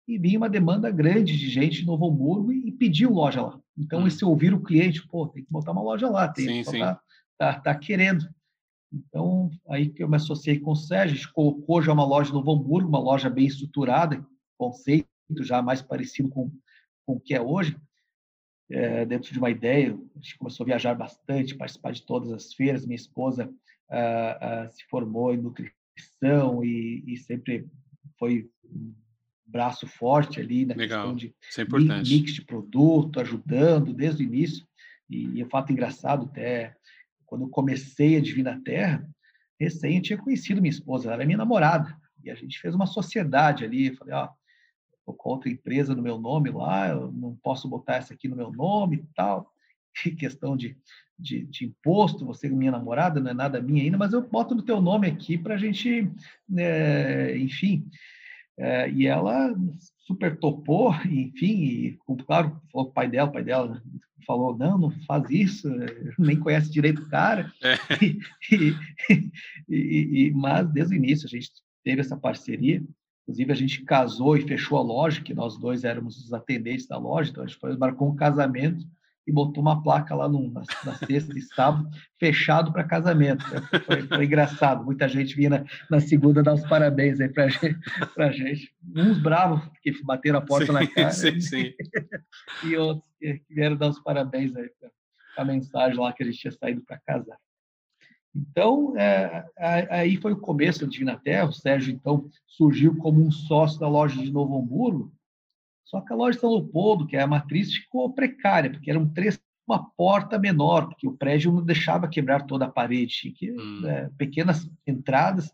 e 0.06 0.18
vinha 0.18 0.38
uma 0.38 0.48
demanda 0.48 0.90
grande 0.90 1.36
de 1.36 1.48
gente 1.48 1.80
de 1.80 1.86
Novo 1.86 2.06
Hamburgo 2.06 2.52
e, 2.52 2.70
pediu 2.72 3.12
loja 3.12 3.42
lá. 3.42 3.60
Então, 3.76 4.02
hum. 4.02 4.06
esse 4.06 4.24
ouvir 4.24 4.54
o 4.54 4.62
cliente, 4.62 5.06
pô, 5.06 5.26
tem 5.26 5.44
que 5.44 5.50
botar 5.50 5.72
uma 5.72 5.82
loja 5.82 6.08
lá, 6.08 6.28
tem, 6.28 6.62
sim. 6.62 6.78
Tá, 6.78 7.00
tá, 7.36 7.60
tá, 7.60 7.74
querendo. 7.74 8.28
Então, 8.92 9.50
aí 9.68 9.88
que 9.88 10.02
eu 10.02 10.08
me 10.08 10.16
associei 10.16 10.58
com 10.58 10.72
o 10.72 10.76
Sérgio, 10.76 11.14
a 11.14 11.16
gente 11.16 11.32
colocou 11.32 11.82
já 11.82 11.92
uma 11.92 12.04
loja 12.04 12.30
em 12.30 12.34
Novo 12.34 12.52
Hamburgo, 12.52 12.88
uma 12.88 13.00
loja 13.00 13.28
bem 13.28 13.46
estruturada, 13.46 14.24
conceito 14.56 15.08
já 15.40 15.60
mais 15.60 15.82
parecido 15.82 16.28
com, 16.28 16.50
com 17.04 17.14
o 17.14 17.20
que 17.20 17.34
é 17.34 17.40
hoje, 17.40 17.76
é, 18.70 19.04
dentro 19.04 19.32
de 19.32 19.38
uma 19.38 19.50
ideia, 19.50 19.92
a 19.92 20.18
gente 20.18 20.38
começou 20.38 20.64
a 20.64 20.66
viajar 20.66 20.94
bastante, 20.94 21.54
participar 21.54 21.92
de 21.92 22.02
todas 22.02 22.32
as 22.32 22.52
feiras. 22.52 22.84
Minha 22.84 22.96
esposa 22.96 23.52
ah, 23.88 24.38
ah, 24.40 24.70
se 24.70 24.84
formou 24.86 25.32
em 25.32 25.38
nutrição 25.38 26.64
e, 26.64 27.04
e, 27.06 27.16
sempre 27.16 27.68
foi 28.18 28.50
braço 29.46 29.86
forte 29.86 30.40
ali 30.40 30.66
na 30.66 30.74
Legal. 30.74 31.14
questão 31.14 31.16
de 31.16 31.34
é 31.58 32.02
mix 32.02 32.32
de 32.32 32.44
produto, 32.44 33.20
ajudando 33.20 33.92
desde 33.92 34.22
o 34.22 34.26
início. 34.26 34.66
E, 35.08 35.38
e 35.38 35.44
um 35.44 35.48
fato 35.48 35.72
engraçado 35.72 36.26
até, 36.26 36.74
quando 37.24 37.42
eu 37.42 37.48
comecei 37.48 38.16
a 38.16 38.20
Divina 38.20 38.60
Terra, 38.64 39.08
recém 39.58 39.96
eu 39.96 40.02
tinha 40.02 40.18
conhecido 40.18 40.60
minha 40.60 40.70
esposa, 40.70 41.06
ela 41.06 41.14
era 41.14 41.24
minha 41.24 41.38
namorada. 41.38 41.96
E 42.22 42.30
a 42.30 42.34
gente 42.34 42.58
fez 42.58 42.74
uma 42.74 42.86
sociedade 42.86 43.64
ali. 43.64 43.94
Falei, 43.94 44.14
ó, 44.14 44.28
com 45.04 45.30
outra 45.30 45.48
empresa 45.48 45.94
no 45.94 46.02
meu 46.02 46.18
nome 46.18 46.50
lá, 46.50 46.88
eu 46.88 47.12
não 47.12 47.36
posso 47.36 47.68
botar 47.68 47.96
essa 47.96 48.14
aqui 48.14 48.26
no 48.28 48.36
meu 48.36 48.50
nome 48.50 48.96
e 48.96 49.04
tal. 49.14 49.52
E 50.04 50.10
questão 50.10 50.54
de, 50.54 50.76
de, 51.18 51.46
de, 51.46 51.64
imposto, 51.64 52.26
você 52.26 52.48
é 52.48 52.50
minha 52.50 52.70
namorada, 52.70 53.18
não 53.18 53.30
é 53.30 53.34
nada 53.34 53.62
minha 53.62 53.82
ainda, 53.82 53.96
mas 53.96 54.12
eu 54.12 54.20
boto 54.20 54.54
no 54.54 54.60
teu 54.60 54.78
nome 54.78 55.06
aqui 55.06 55.38
para 55.38 55.54
a 55.54 55.56
gente, 55.56 56.12
é, 56.54 57.34
enfim. 57.38 57.88
É, 58.58 58.90
e 58.90 59.06
ela 59.06 59.54
super 60.06 60.38
topou, 60.38 60.94
enfim, 61.04 61.46
e 61.46 61.98
claro, 62.24 62.60
falou 62.72 62.86
com 62.86 62.90
o 62.90 62.94
pai 62.94 63.08
dela, 63.08 63.28
o 63.28 63.32
pai 63.32 63.44
dela 63.44 63.82
falou, 64.26 64.56
não, 64.56 64.76
não 64.76 64.90
faz 65.06 65.30
isso, 65.30 65.68
nem 66.18 66.38
conhece 66.38 66.70
direito 66.70 67.02
o 67.02 67.08
cara. 67.08 67.52
É. 67.62 67.76
E, 69.68 70.28
e, 70.28 70.32
mas 70.32 70.70
desde 70.70 70.94
o 70.94 70.96
início 70.96 71.26
a 71.26 71.28
gente 71.28 71.50
teve 71.82 72.00
essa 72.00 72.16
parceria, 72.16 72.82
Inclusive, 73.26 73.52
a 73.52 73.56
gente 73.56 73.82
casou 73.82 74.36
e 74.36 74.46
fechou 74.46 74.78
a 74.78 74.82
loja, 74.82 75.20
que 75.20 75.34
nós 75.34 75.58
dois 75.58 75.82
éramos 75.82 76.16
os 76.16 76.32
atendentes 76.32 76.86
da 76.86 76.96
loja, 76.96 77.30
então 77.30 77.42
a 77.42 77.46
gente 77.46 77.58
foi, 77.58 77.76
marcou 77.76 78.08
um 78.08 78.14
casamento 78.14 78.86
e 79.26 79.32
botou 79.32 79.62
uma 79.62 79.82
placa 79.82 80.14
lá 80.14 80.28
no, 80.28 80.50
na, 80.50 80.62
na 80.84 80.94
sexta 80.94 81.36
e 81.36 81.42
sábado, 81.42 81.88
fechado 82.18 82.72
para 82.72 82.84
casamento. 82.84 83.44
Foi, 83.84 84.02
foi, 84.06 84.24
engraçado, 84.24 84.84
muita 84.84 85.08
gente 85.08 85.34
vinha 85.34 85.50
na, 85.50 85.64
na 85.90 86.00
segunda 86.00 86.42
dar 86.42 86.54
os 86.54 86.66
parabéns 86.68 87.20
aí 87.20 87.28
para 87.28 87.48
gente, 87.48 87.78
a 88.18 88.30
gente. 88.30 88.72
Uns 88.94 89.18
bravos, 89.18 89.60
que 89.82 89.92
bateram 90.04 90.38
a 90.38 90.42
porta 90.42 90.66
sim, 90.66 90.72
na 90.72 90.86
cara, 90.86 91.10
sim, 91.10 91.40
sim. 91.40 91.74
e 92.64 92.76
outros 92.76 93.10
que 93.18 93.42
vieram 93.50 93.76
dar 93.76 93.88
os 93.88 94.00
parabéns 94.00 94.54
aí 94.54 94.70
para 94.78 95.42
a 95.42 95.44
mensagem 95.44 95.98
lá 95.98 96.12
que 96.12 96.22
a 96.22 96.26
gente 96.26 96.38
tinha 96.38 96.52
saído 96.52 96.82
para 96.82 97.00
casar. 97.00 97.38
Então, 98.36 98.94
é, 98.98 99.46
aí 99.90 100.18
foi 100.18 100.32
o 100.32 100.40
começo 100.40 100.80
da 100.80 100.86
Divina 100.86 101.18
Terra. 101.18 101.48
O 101.48 101.52
Sérgio, 101.52 101.92
então, 101.92 102.28
surgiu 102.46 102.94
como 102.96 103.24
um 103.24 103.30
sócio 103.30 103.80
da 103.80 103.88
loja 103.88 104.20
de 104.20 104.30
Novo 104.30 104.58
Hamburgo. 104.58 105.10
Só 105.86 106.00
que 106.00 106.12
a 106.12 106.16
loja 106.16 106.32
de 106.32 106.40
São 106.40 106.50
Leopoldo, 106.50 107.06
que 107.06 107.16
é 107.16 107.22
a 107.22 107.26
matriz, 107.26 107.72
ficou 107.72 108.12
precária, 108.12 108.70
porque 108.70 108.90
era 108.90 108.98
um 108.98 109.08
três, 109.08 109.40
uma 109.66 109.88
porta 109.96 110.38
menor, 110.38 110.88
porque 110.88 111.06
o 111.06 111.16
prédio 111.16 111.52
não 111.52 111.64
deixava 111.64 112.08
quebrar 112.08 112.44
toda 112.44 112.66
a 112.66 112.70
parede, 112.70 113.30
que, 113.30 113.52
hum. 113.52 113.86
é, 113.86 114.10
pequenas 114.18 114.68
entradas. 114.86 115.50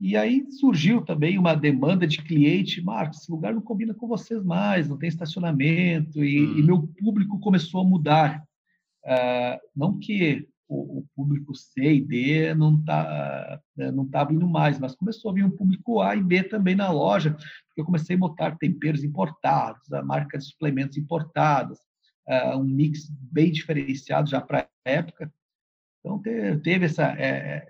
E 0.00 0.16
aí 0.16 0.48
surgiu 0.52 1.02
também 1.02 1.38
uma 1.38 1.54
demanda 1.54 2.06
de 2.06 2.22
cliente, 2.22 2.82
Marcos, 2.82 3.18
esse 3.18 3.30
lugar 3.30 3.52
não 3.52 3.60
combina 3.60 3.92
com 3.92 4.06
vocês 4.06 4.42
mais, 4.44 4.88
não 4.88 4.96
tem 4.96 5.08
estacionamento, 5.08 6.24
e, 6.24 6.46
hum. 6.46 6.58
e 6.58 6.62
meu 6.62 6.88
público 6.98 7.40
começou 7.40 7.80
a 7.80 7.84
mudar. 7.84 8.42
Uh, 9.04 9.58
não 9.74 9.98
que 9.98 10.48
o, 10.72 11.06
público 11.14 11.54
C 11.54 11.94
e 11.94 12.00
D 12.00 12.54
não 12.54 12.78
está 12.78 13.60
né, 13.76 13.90
não 13.90 14.06
tá 14.06 14.24
vindo 14.24 14.46
mais, 14.46 14.78
mas 14.78 14.94
começou 14.94 15.30
a 15.30 15.34
vir 15.34 15.44
um 15.44 15.50
público 15.50 16.00
A 16.00 16.16
e 16.16 16.22
B 16.22 16.42
também 16.42 16.74
na 16.74 16.90
loja, 16.90 17.32
porque 17.32 17.80
eu 17.80 17.84
comecei 17.84 18.16
a 18.16 18.18
botar 18.18 18.56
temperos 18.56 19.04
importados, 19.04 19.92
a 19.92 20.02
marca 20.02 20.38
de 20.38 20.44
suplementos 20.44 20.96
importados, 20.96 21.78
um 22.54 22.64
mix 22.64 23.08
bem 23.10 23.50
diferenciado 23.50 24.30
já 24.30 24.40
para 24.40 24.68
a 24.86 24.90
época. 24.90 25.32
Então, 26.00 26.20
teve 26.62 26.86
essa, 26.86 27.12
é, 27.18 27.66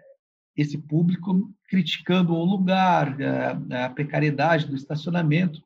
esse 0.56 0.78
público 0.78 1.52
criticando 1.68 2.34
o 2.34 2.44
lugar, 2.44 3.16
a, 3.20 3.86
a 3.86 3.90
precariedade 3.90 4.66
do 4.66 4.76
estacionamento. 4.76 5.62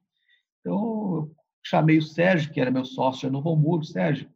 Então, 0.60 0.74
eu 0.74 1.36
chamei 1.62 1.98
o 1.98 2.02
Sérgio, 2.02 2.52
que 2.52 2.60
era 2.60 2.70
meu 2.70 2.84
sócio 2.84 3.30
no 3.30 3.38
Hamburgo, 3.38 3.84
Sérgio, 3.84 4.28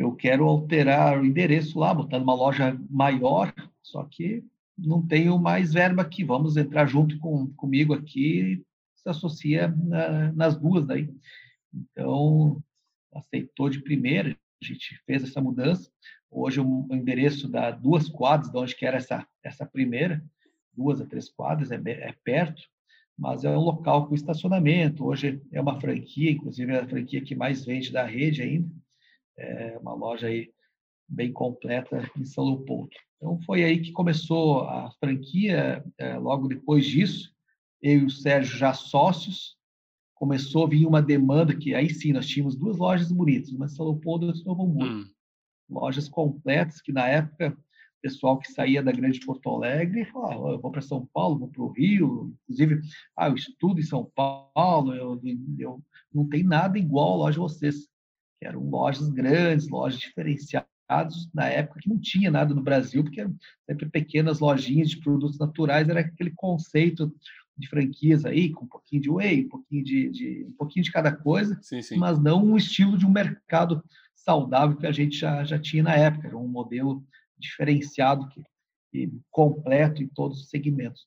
eu 0.00 0.14
quero 0.14 0.46
alterar 0.46 1.20
o 1.20 1.26
endereço 1.26 1.78
lá, 1.78 1.92
botar 1.92 2.18
numa 2.18 2.34
loja 2.34 2.74
maior, 2.88 3.52
só 3.82 4.02
que 4.04 4.42
não 4.78 5.06
tenho 5.06 5.38
mais 5.38 5.74
verba 5.74 6.00
aqui, 6.00 6.24
vamos 6.24 6.56
entrar 6.56 6.86
junto 6.86 7.18
com, 7.18 7.48
comigo 7.48 7.92
aqui, 7.92 8.64
se 8.94 9.10
associa 9.10 9.68
na, 9.68 10.32
nas 10.32 10.56
duas 10.56 10.86
daí. 10.86 11.14
Então, 11.74 12.62
aceitou 13.14 13.68
de 13.68 13.82
primeira, 13.82 14.34
a 14.62 14.64
gente 14.64 14.98
fez 15.04 15.22
essa 15.22 15.38
mudança. 15.38 15.90
Hoje 16.30 16.60
o 16.60 16.88
endereço 16.90 17.46
dá 17.46 17.70
duas 17.70 18.08
quadras 18.08 18.50
de 18.50 18.56
onde 18.56 18.74
que 18.74 18.86
era 18.86 18.96
essa, 18.96 19.26
essa 19.42 19.66
primeira, 19.66 20.24
duas 20.72 20.98
a 20.98 21.04
três 21.04 21.28
quadras, 21.28 21.70
é, 21.70 21.76
é 21.84 22.14
perto, 22.24 22.62
mas 23.18 23.44
é 23.44 23.50
um 23.50 23.60
local 23.60 24.06
com 24.06 24.14
estacionamento. 24.14 25.04
Hoje 25.04 25.42
é 25.52 25.60
uma 25.60 25.78
franquia, 25.78 26.30
inclusive 26.30 26.72
é 26.72 26.80
a 26.80 26.88
franquia 26.88 27.20
que 27.20 27.34
mais 27.34 27.66
vende 27.66 27.92
da 27.92 28.06
rede 28.06 28.40
ainda 28.40 28.79
é 29.38 29.78
uma 29.78 29.94
loja 29.94 30.26
aí 30.26 30.52
bem 31.08 31.32
completa 31.32 32.08
em 32.16 32.24
São 32.24 32.44
Leopoldo. 32.44 32.90
Então 33.16 33.38
foi 33.42 33.64
aí 33.64 33.80
que 33.80 33.92
começou 33.92 34.62
a 34.62 34.90
franquia. 34.92 35.84
É, 35.98 36.16
logo 36.16 36.48
depois 36.48 36.86
disso, 36.86 37.32
eu 37.82 38.00
e 38.00 38.04
o 38.04 38.10
Sérgio 38.10 38.56
já 38.56 38.72
sócios, 38.72 39.56
começou 40.14 40.66
a 40.66 40.68
vir 40.68 40.86
uma 40.86 41.02
demanda 41.02 41.56
que 41.56 41.74
aí 41.74 41.88
sim 41.90 42.12
nós 42.12 42.26
tínhamos 42.26 42.54
duas 42.54 42.76
lojas 42.76 43.10
bonitas, 43.10 43.50
uma 43.50 43.66
em 43.66 43.68
São 43.68 43.86
Leopoldo 43.86 44.26
e 44.26 44.28
outra 44.28 44.42
em 44.42 44.46
Novo 44.46 44.62
Hamburgo. 44.64 44.94
Hum. 44.94 45.10
Lojas 45.68 46.08
completas 46.08 46.80
que 46.80 46.92
na 46.92 47.06
época 47.08 47.56
o 47.56 48.00
pessoal 48.02 48.38
que 48.38 48.50
saía 48.52 48.82
da 48.82 48.92
Grande 48.92 49.20
Porto 49.20 49.48
Alegre 49.50 50.06
falava, 50.06 50.40
oh, 50.40 50.52
eu 50.52 50.60
vou 50.60 50.70
para 50.70 50.80
São 50.80 51.06
Paulo, 51.12 51.38
vou 51.38 51.48
para 51.48 51.62
o 51.62 51.72
Rio, 51.72 52.34
inclusive, 52.44 52.80
ah, 53.16 53.28
eu 53.28 53.34
estudo 53.34 53.80
em 53.80 53.84
São 53.84 54.10
Paulo, 54.14 54.94
eu, 54.94 55.20
eu 55.58 55.82
não 56.12 56.28
tem 56.28 56.42
nada 56.42 56.78
igual 56.78 57.14
a 57.14 57.16
loja 57.16 57.34
de 57.34 57.40
vocês 57.40 57.88
que 58.40 58.46
eram 58.46 58.68
lojas 58.70 59.10
grandes, 59.10 59.68
lojas 59.68 60.00
diferenciadas, 60.00 60.66
na 61.32 61.46
época 61.46 61.80
que 61.80 61.88
não 61.88 62.00
tinha 62.00 62.30
nada 62.30 62.54
no 62.54 62.62
Brasil, 62.62 63.04
porque 63.04 63.20
eram 63.20 63.36
sempre 63.68 63.88
pequenas 63.88 64.40
lojinhas 64.40 64.90
de 64.90 64.98
produtos 64.98 65.38
naturais, 65.38 65.88
era 65.88 66.00
aquele 66.00 66.32
conceito 66.34 67.14
de 67.56 67.68
franquias 67.68 68.24
aí, 68.24 68.50
com 68.50 68.64
um 68.64 68.68
pouquinho 68.68 69.02
de 69.02 69.10
whey, 69.10 69.44
um 69.44 69.48
pouquinho 69.50 69.84
de, 69.84 70.10
de 70.10 70.46
um 70.48 70.52
pouquinho 70.52 70.82
de 70.82 70.90
cada 70.90 71.14
coisa, 71.14 71.58
sim, 71.62 71.82
sim. 71.82 71.96
mas 71.96 72.18
não 72.18 72.42
um 72.42 72.56
estilo 72.56 72.96
de 72.96 73.04
um 73.04 73.10
mercado 73.10 73.84
saudável 74.16 74.76
que 74.76 74.86
a 74.86 74.92
gente 74.92 75.16
já, 75.16 75.44
já 75.44 75.58
tinha 75.58 75.82
na 75.82 75.94
época, 75.94 76.26
era 76.26 76.36
um 76.36 76.48
modelo 76.48 77.04
diferenciado 77.38 78.26
que, 78.28 78.42
e 78.92 79.12
completo 79.30 80.02
em 80.02 80.08
todos 80.08 80.40
os 80.40 80.48
segmentos. 80.48 81.06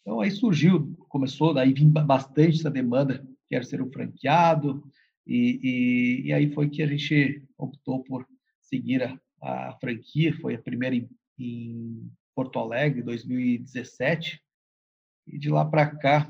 Então 0.00 0.20
aí 0.20 0.30
surgiu, 0.30 0.96
começou 1.08 1.54
daí 1.54 1.72
vir 1.72 1.84
bastante 1.86 2.58
essa 2.58 2.70
demanda, 2.70 3.24
quero 3.48 3.64
ser 3.64 3.80
um 3.80 3.90
franqueado, 3.90 4.82
e, 5.26 5.60
e, 5.62 6.28
e, 6.28 6.32
aí 6.32 6.52
foi 6.52 6.68
que 6.68 6.82
a 6.82 6.86
gente 6.86 7.42
optou 7.56 8.02
por 8.02 8.26
seguir 8.60 9.02
a, 9.02 9.18
a 9.40 9.76
franquia, 9.80 10.36
foi 10.40 10.54
a 10.54 10.62
primeira 10.62 10.96
em, 10.96 11.08
em 11.38 12.10
Porto 12.34 12.58
Alegre, 12.58 13.02
2017, 13.02 14.40
e 15.26 15.38
de 15.38 15.48
lá 15.48 15.64
para 15.64 15.86
cá, 15.86 16.28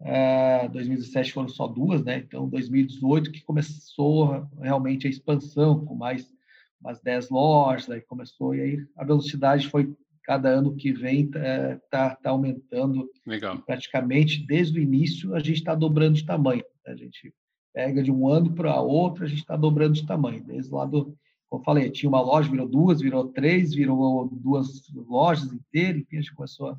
uh, 0.00 0.68
2017 0.70 1.32
foram 1.32 1.48
só 1.48 1.68
duas, 1.68 2.02
né? 2.04 2.18
Então, 2.18 2.48
2018 2.48 3.30
que 3.30 3.42
começou 3.42 4.48
realmente 4.60 5.06
a 5.06 5.10
expansão, 5.10 5.84
com 5.84 5.94
mais 5.94 6.32
umas 6.80 7.00
10 7.00 7.30
lojas, 7.30 7.90
aí 7.90 8.00
começou, 8.00 8.54
e 8.54 8.60
aí 8.60 8.86
a 8.96 9.04
velocidade 9.04 9.68
foi, 9.68 9.94
cada 10.22 10.48
ano 10.48 10.74
que 10.74 10.92
vem, 10.92 11.24
está 11.26 11.78
tá, 11.90 12.16
tá 12.16 12.30
aumentando. 12.30 13.08
Legal. 13.26 13.62
Praticamente, 13.62 14.44
desde 14.46 14.78
o 14.78 14.82
início, 14.82 15.34
a 15.34 15.38
gente 15.38 15.58
está 15.58 15.74
dobrando 15.74 16.16
de 16.16 16.24
tamanho. 16.24 16.64
Né? 16.84 16.92
A 16.92 16.96
gente 16.96 17.32
pega 17.74 18.02
de 18.02 18.12
um 18.12 18.28
ano 18.28 18.54
para 18.54 18.80
outro, 18.80 19.24
a 19.24 19.26
gente 19.26 19.40
está 19.40 19.56
dobrando 19.56 19.94
de 19.94 20.06
tamanho. 20.06 20.44
Desde 20.44 20.72
lá 20.72 20.84
do, 20.86 21.06
como 21.50 21.60
eu 21.60 21.64
falei, 21.64 21.90
tinha 21.90 22.08
uma 22.08 22.20
loja, 22.20 22.48
virou 22.48 22.68
duas, 22.68 23.00
virou 23.00 23.26
três, 23.28 23.74
virou 23.74 24.28
duas 24.32 24.88
lojas 24.94 25.52
inteiras, 25.52 26.00
enfim, 26.00 26.18
a 26.18 26.20
gente 26.20 26.34
começou 26.34 26.70
a 26.70 26.78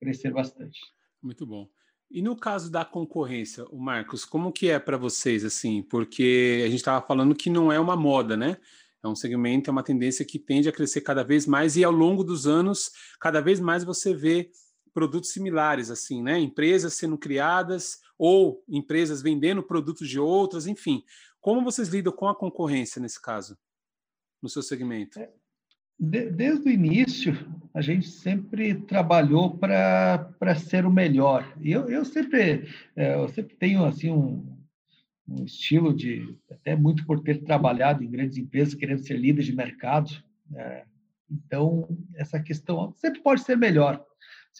crescer 0.00 0.32
bastante. 0.32 0.78
Muito 1.22 1.46
bom. 1.46 1.68
E 2.10 2.20
no 2.20 2.34
caso 2.34 2.72
da 2.72 2.84
concorrência, 2.84 3.64
o 3.66 3.78
Marcos, 3.78 4.24
como 4.24 4.50
que 4.50 4.68
é 4.68 4.80
para 4.80 4.96
vocês 4.96 5.44
assim? 5.44 5.80
Porque 5.82 6.62
a 6.64 6.68
gente 6.68 6.80
estava 6.80 7.06
falando 7.06 7.36
que 7.36 7.48
não 7.48 7.70
é 7.70 7.78
uma 7.78 7.94
moda, 7.94 8.36
né? 8.36 8.56
É 9.02 9.06
um 9.06 9.14
segmento, 9.14 9.70
é 9.70 9.72
uma 9.72 9.84
tendência 9.84 10.24
que 10.24 10.38
tende 10.38 10.68
a 10.68 10.72
crescer 10.72 11.02
cada 11.02 11.22
vez 11.22 11.46
mais 11.46 11.76
e 11.76 11.84
ao 11.84 11.92
longo 11.92 12.24
dos 12.24 12.48
anos, 12.48 12.90
cada 13.20 13.40
vez 13.40 13.60
mais 13.60 13.84
você 13.84 14.12
vê 14.12 14.50
produtos 14.92 15.32
similares, 15.32 15.90
assim, 15.90 16.22
né? 16.22 16.38
Empresas 16.38 16.94
sendo 16.94 17.16
criadas 17.18 17.98
ou 18.18 18.62
empresas 18.68 19.22
vendendo 19.22 19.62
produtos 19.62 20.08
de 20.08 20.18
outras, 20.18 20.66
enfim. 20.66 21.02
Como 21.40 21.64
vocês 21.64 21.88
lidam 21.88 22.12
com 22.12 22.28
a 22.28 22.36
concorrência 22.36 23.00
nesse 23.00 23.20
caso, 23.20 23.56
no 24.42 24.48
seu 24.48 24.62
segmento? 24.62 25.18
É, 25.18 25.30
desde 25.98 26.68
o 26.68 26.72
início, 26.72 27.34
a 27.74 27.80
gente 27.80 28.08
sempre 28.08 28.74
trabalhou 28.74 29.56
para 29.56 30.54
ser 30.56 30.86
o 30.86 30.92
melhor. 30.92 31.54
E 31.60 31.72
eu, 31.72 31.88
eu, 31.88 32.04
sempre, 32.04 32.68
é, 32.96 33.14
eu 33.14 33.28
sempre 33.28 33.54
tenho 33.56 33.84
assim 33.84 34.10
um, 34.10 34.56
um 35.28 35.44
estilo 35.44 35.94
de, 35.94 36.36
até 36.50 36.74
muito 36.74 37.04
por 37.06 37.20
ter 37.20 37.42
trabalhado 37.44 38.02
em 38.02 38.10
grandes 38.10 38.38
empresas, 38.38 38.74
querendo 38.74 39.04
ser 39.04 39.18
líder 39.18 39.42
de 39.42 39.54
mercado. 39.54 40.10
É, 40.54 40.84
então, 41.30 41.86
essa 42.16 42.40
questão 42.40 42.92
sempre 42.96 43.20
pode 43.20 43.42
ser 43.42 43.56
melhor. 43.56 44.04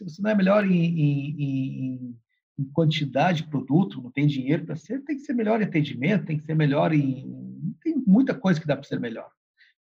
Se 0.01 0.05
você 0.05 0.23
não 0.23 0.31
é 0.31 0.35
melhor 0.35 0.65
em, 0.65 0.73
em, 0.73 1.43
em, 1.43 2.19
em 2.59 2.65
quantidade 2.73 3.43
de 3.43 3.51
produto, 3.51 4.01
não 4.01 4.11
tem 4.11 4.27
dinheiro 4.27 4.65
para 4.65 4.75
ser, 4.75 5.05
tem 5.05 5.17
que 5.17 5.23
ser 5.23 5.35
melhor 5.35 5.61
em 5.61 5.65
atendimento, 5.65 6.25
tem 6.25 6.39
que 6.39 6.45
ser 6.45 6.55
melhor 6.55 6.95
em. 6.95 7.75
Tem 7.83 7.95
muita 8.07 8.35
coisa 8.35 8.59
que 8.59 8.67
dá 8.67 8.77
para 8.77 8.89
ser 8.89 8.99
melhor. 8.99 9.31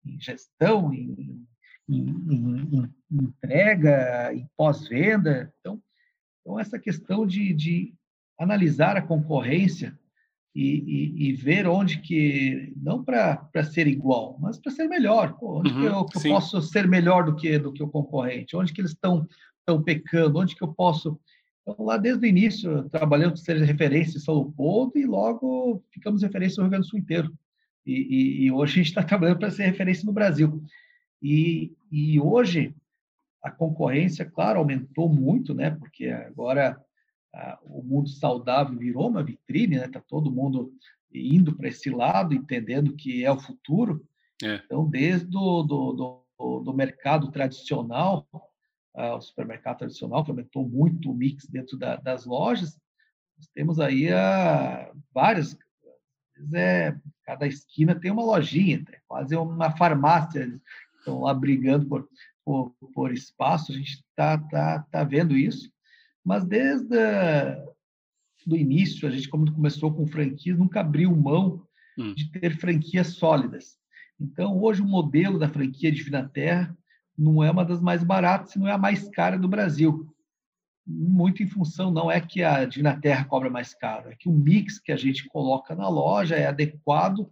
Em 0.04 0.20
gestão, 0.20 0.92
em, 0.92 1.46
entrega, 3.12 4.34
em 4.34 4.50
pós-venda. 4.58 5.54
Então, 5.60 5.80
então, 6.42 6.60
essa 6.60 6.80
questão 6.80 7.28
de, 7.28 7.54
de 7.54 7.94
analisar 8.40 8.98
a 8.98 9.02
concorrência 9.02 9.98
e, 10.56 10.64
e, 10.64 11.30
e, 11.30 11.34
ver 11.34 11.68
onde 11.68 12.00
que 12.00 12.74
não 12.78 13.04
para 13.04 13.64
ser 13.64 13.86
igual, 13.86 14.36
mas 14.40 14.58
para 14.58 14.72
ser 14.72 14.88
melhor. 14.88 15.38
Pô, 15.38 15.60
onde 15.60 15.72
uhum, 15.72 15.80
que 15.80 15.86
eu, 15.86 16.06
que 16.06 16.18
eu 16.28 16.32
posso 16.34 16.60
ser 16.64 16.88
melhor 16.88 17.24
do 17.24 17.36
que 17.36 17.60
do 17.60 17.72
que 17.72 17.84
o 17.84 17.90
concorrente? 17.90 18.56
Onde 18.56 18.74
que 18.74 18.82
eles 18.82 18.92
estão 18.92 19.28
estão 19.68 19.84
pecando? 19.84 20.40
Onde 20.40 20.56
que 20.56 20.64
eu 20.64 20.74
posso 20.74 21.20
então, 21.68 21.86
lá 21.86 21.98
desde 21.98 22.26
o 22.26 22.30
início, 22.30 22.88
trabalhando 22.90 23.38
ser 23.38 23.58
referência 23.58 24.18
em 24.18 24.22
São 24.22 24.36
Leopoldo 24.36 24.98
e 24.98 25.06
logo 25.06 25.84
ficamos 25.92 26.22
referência 26.22 26.58
no 26.58 26.64
Rio 26.64 26.72
Grande 26.72 26.88
do 26.88 26.90
Sul 26.90 27.00
inteiro. 27.00 27.38
E, 27.86 27.94
e, 27.94 28.46
e 28.46 28.52
hoje 28.52 28.74
a 28.74 28.78
gente 28.78 28.88
está 28.88 29.04
trabalhando 29.04 29.40
para 29.40 29.52
ser 29.52 29.66
referência 29.66 30.06
no 30.06 30.14
Brasil. 30.14 30.64
E, 31.22 31.76
e 31.92 32.20
hoje 32.22 32.74
a 33.44 33.52
concorrência, 33.52 34.26
claro, 34.26 34.60
aumentou 34.60 35.10
muito, 35.10 35.54
né? 35.54 35.72
Porque 35.72 36.08
agora 36.08 36.82
o 37.64 37.84
mundo 37.84 38.10
saudável 38.10 38.78
virou 38.78 39.10
uma 39.10 39.24
vitrine, 39.24 39.78
né? 39.78 39.88
Tá 39.90 40.02
todo 40.02 40.32
mundo 40.32 40.72
indo 41.14 41.56
para 41.56 41.68
esse 41.68 41.90
lado, 41.90 42.34
entendendo 42.34 42.96
que 42.96 43.24
é 43.26 43.32
o 43.32 43.40
futuro. 43.40 44.06
É. 44.42 44.62
Então, 44.66 44.90
desde 44.90 45.28
do, 45.28 45.64
do, 45.64 46.24
do, 46.38 46.60
do 46.62 46.74
mercado 46.74 47.30
tradicional, 47.32 48.28
uh, 48.98 49.16
o 49.16 49.22
supermercado 49.22 49.80
tradicional, 49.80 50.24
que 50.24 50.32
aumentou 50.32 50.68
muito 50.68 51.12
o 51.12 51.16
mix 51.16 51.46
dentro 51.46 51.78
da, 51.78 51.96
das 51.98 52.26
lojas, 52.26 52.78
nós 53.38 53.48
temos 53.54 53.80
aí 53.80 54.10
uh, 54.12 54.98
várias, 55.14 55.58
é, 56.54 56.96
cada 57.24 57.48
esquina 57.48 57.96
tem 57.96 58.12
uma 58.12 58.24
lojinha, 58.24 58.84
é 58.92 59.00
quase 59.08 59.36
uma 59.36 59.72
farmácia, 59.72 60.60
estão 60.98 61.22
lá 61.22 61.34
brigando 61.34 61.88
por, 61.88 62.10
por, 62.44 62.76
por 62.94 63.14
espaço, 63.14 63.72
a 63.72 63.76
gente 63.76 64.04
está 64.10 64.38
tá, 64.38 64.86
tá 64.92 65.04
vendo 65.04 65.38
isso. 65.38 65.72
Mas 66.24 66.44
desde 66.44 66.98
o 68.48 68.56
início, 68.56 69.08
a 69.08 69.12
gente, 69.12 69.30
como 69.30 69.52
começou 69.52 69.94
com 69.94 70.08
franquias, 70.08 70.58
nunca 70.58 70.82
abriu 70.82 71.16
mão 71.16 71.66
hum. 71.98 72.14
de 72.14 72.30
ter 72.32 72.58
franquias 72.58 73.14
sólidas. 73.14 73.78
Então, 74.20 74.62
hoje, 74.62 74.82
o 74.82 74.86
modelo 74.86 75.38
da 75.38 75.48
franquia 75.48 75.92
de 75.92 76.04
Terra 76.34 76.76
não 77.18 77.44
é 77.44 77.50
uma 77.50 77.66
das 77.66 77.82
mais 77.82 78.04
baratas, 78.04 78.52
se 78.52 78.60
não 78.60 78.68
é 78.68 78.72
a 78.72 78.78
mais 78.78 79.10
cara 79.10 79.38
do 79.38 79.48
Brasil. 79.48 80.08
Muito 80.86 81.44
em 81.44 81.48
função, 81.48 81.92
não 81.92 82.10
é 82.10 82.22
que 82.22 82.44
a 82.44 82.68
Terra 83.02 83.26
cobra 83.26 83.50
mais 83.50 83.74
caro, 83.74 84.10
é 84.10 84.16
que 84.16 84.30
o 84.30 84.34
mix 84.34 84.80
que 84.80 84.92
a 84.92 84.98
gente 84.98 85.28
coloca 85.28 85.76
na 85.76 85.90
loja 85.90 86.36
é 86.36 86.48
adequado 86.48 87.30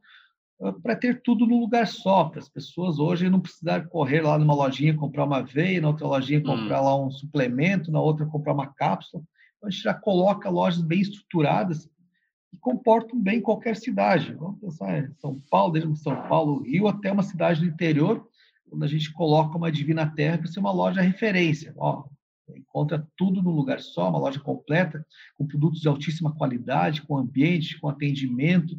para 0.82 0.96
ter 0.96 1.22
tudo 1.22 1.46
no 1.46 1.60
lugar 1.60 1.86
só, 1.86 2.26
para 2.26 2.40
as 2.40 2.48
pessoas 2.48 2.98
hoje 2.98 3.30
não 3.30 3.42
precisar 3.42 3.88
correr 3.88 4.22
lá 4.22 4.38
numa 4.38 4.56
lojinha 4.56 4.96
comprar 4.96 5.26
uma 5.26 5.42
veia, 5.42 5.82
na 5.82 5.90
outra 5.90 6.08
lojinha 6.08 6.40
hum. 6.40 6.44
comprar 6.44 6.82
hum. 6.82 6.86
lá 6.86 7.06
um 7.06 7.12
suplemento, 7.12 7.92
na 7.92 8.00
outra 8.00 8.26
comprar 8.26 8.54
uma 8.54 8.68
cápsula. 8.68 9.24
Então, 9.58 9.68
a 9.68 9.70
gente 9.70 9.84
já 9.84 9.94
coloca 9.94 10.50
lojas 10.50 10.82
bem 10.82 11.02
estruturadas 11.02 11.90
que 12.50 12.58
comportam 12.58 13.20
bem 13.20 13.42
qualquer 13.42 13.76
cidade. 13.76 14.34
Vamos 14.34 14.60
pensar 14.60 15.00
em 15.00 15.14
São 15.16 15.42
Paulo, 15.50 15.74
desde 15.74 15.96
São 15.98 16.16
Paulo, 16.28 16.62
Rio, 16.64 16.88
até 16.88 17.12
uma 17.12 17.24
cidade 17.24 17.60
do 17.60 17.68
interior, 17.68 18.26
quando 18.76 18.84
a 18.84 18.88
gente 18.88 19.12
coloca 19.14 19.58
uma 19.58 19.72
Divina 19.72 20.06
Terra 20.06 20.38
para 20.38 20.48
ser 20.48 20.60
uma 20.60 20.72
loja 20.72 21.00
referência. 21.00 21.74
Ó, 21.78 22.04
encontra 22.50 23.08
tudo 23.16 23.42
no 23.42 23.52
lugar 23.52 23.80
só, 23.80 24.10
uma 24.10 24.20
loja 24.20 24.40
completa, 24.40 25.06
com 25.38 25.48
produtos 25.48 25.80
de 25.80 25.88
altíssima 25.88 26.36
qualidade, 26.36 27.02
com 27.02 27.18
ambiente, 27.18 27.80
com 27.80 27.88
atendimento, 27.88 28.78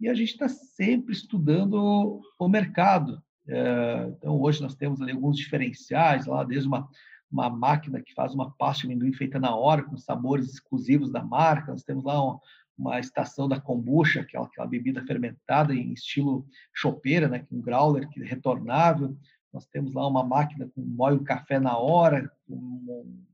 e 0.00 0.08
a 0.08 0.14
gente 0.14 0.30
está 0.30 0.48
sempre 0.48 1.12
estudando 1.12 2.20
o 2.38 2.48
mercado. 2.48 3.20
É, 3.48 4.12
então, 4.16 4.40
hoje 4.40 4.62
nós 4.62 4.76
temos 4.76 5.02
ali 5.02 5.10
alguns 5.10 5.36
diferenciais, 5.36 6.26
lá 6.26 6.44
desde 6.44 6.68
uma, 6.68 6.88
uma 7.30 7.50
máquina 7.50 8.00
que 8.00 8.14
faz 8.14 8.32
uma 8.32 8.52
pasta 8.52 8.82
de 8.82 8.86
amendoim 8.86 9.12
feita 9.12 9.40
na 9.40 9.56
hora, 9.56 9.82
com 9.82 9.96
sabores 9.96 10.52
exclusivos 10.52 11.10
da 11.10 11.22
marca, 11.24 11.72
nós 11.72 11.82
temos 11.82 12.04
lá 12.04 12.22
uma, 12.22 12.40
uma 12.78 13.00
estação 13.00 13.48
da 13.48 13.60
kombucha, 13.60 14.20
aquela, 14.20 14.46
aquela 14.46 14.66
bebida 14.66 15.04
fermentada 15.04 15.74
em 15.74 15.92
estilo 15.92 16.46
chopeira, 16.74 17.28
né, 17.28 17.46
um 17.50 17.60
growler 17.60 18.08
que 18.08 18.20
é 18.20 18.24
retornável. 18.24 19.16
Nós 19.52 19.66
temos 19.66 19.92
lá 19.94 20.06
uma 20.06 20.24
máquina 20.24 20.68
com 20.74 20.82
moe 20.82 21.14
um 21.14 21.24
café 21.24 21.58
na 21.58 21.78
hora, 21.78 22.30
um, 22.48 23.24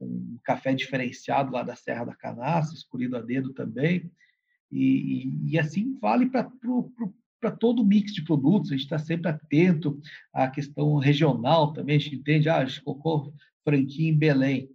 um 0.00 0.38
café 0.44 0.74
diferenciado 0.74 1.52
lá 1.52 1.62
da 1.62 1.74
Serra 1.74 2.04
da 2.04 2.14
Canastra, 2.14 2.76
escolhido 2.76 3.16
a 3.16 3.22
dedo 3.22 3.52
também. 3.54 4.10
E, 4.70 5.24
e, 5.24 5.52
e 5.52 5.58
assim 5.58 5.98
vale 5.98 6.26
para 6.26 7.50
todo 7.58 7.82
o 7.82 7.86
mix 7.86 8.12
de 8.12 8.22
produtos, 8.22 8.70
a 8.70 8.74
gente 8.74 8.84
está 8.84 8.98
sempre 8.98 9.30
atento 9.30 9.98
à 10.32 10.48
questão 10.48 10.96
regional 10.96 11.72
também, 11.72 11.96
a 11.96 11.98
gente 11.98 12.16
entende, 12.16 12.48
ah, 12.48 12.58
a 12.58 12.64
gente 12.64 12.82
colocou 12.82 13.32
franquia 13.64 14.08
em 14.08 14.16
Belém. 14.16 14.70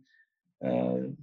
Uh, 0.62 1.16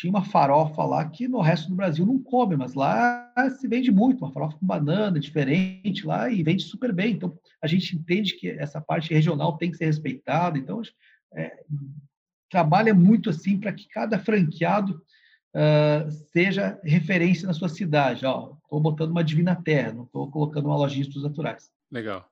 tinha 0.00 0.10
uma 0.10 0.24
farofa 0.24 0.82
lá 0.82 1.04
que 1.04 1.28
no 1.28 1.42
resto 1.42 1.68
do 1.68 1.74
Brasil 1.74 2.06
não 2.06 2.18
come, 2.18 2.56
mas 2.56 2.72
lá 2.72 3.30
se 3.58 3.68
vende 3.68 3.92
muito, 3.92 4.24
uma 4.24 4.32
farofa 4.32 4.56
com 4.56 4.64
banana 4.64 5.20
diferente 5.20 6.06
lá 6.06 6.30
e 6.30 6.42
vende 6.42 6.62
super 6.62 6.90
bem. 6.90 7.12
Então, 7.12 7.38
a 7.62 7.66
gente 7.66 7.94
entende 7.94 8.34
que 8.36 8.48
essa 8.48 8.80
parte 8.80 9.12
regional 9.12 9.58
tem 9.58 9.70
que 9.70 9.76
ser 9.76 9.84
respeitada. 9.84 10.56
Então, 10.56 10.80
é, 11.34 11.64
trabalha 12.48 12.94
muito 12.94 13.28
assim 13.28 13.60
para 13.60 13.74
que 13.74 13.86
cada 13.88 14.18
franqueado 14.18 15.02
uh, 15.54 16.10
seja 16.32 16.80
referência 16.82 17.46
na 17.46 17.52
sua 17.52 17.68
cidade. 17.68 18.24
Estou 18.24 18.80
botando 18.80 19.10
uma 19.10 19.22
Divina 19.22 19.54
Terra, 19.54 19.92
não 19.92 20.04
estou 20.04 20.30
colocando 20.30 20.64
uma 20.64 20.78
lojinha 20.78 21.06
de 21.06 21.22
naturais. 21.22 21.70
Legal. 21.92 22.26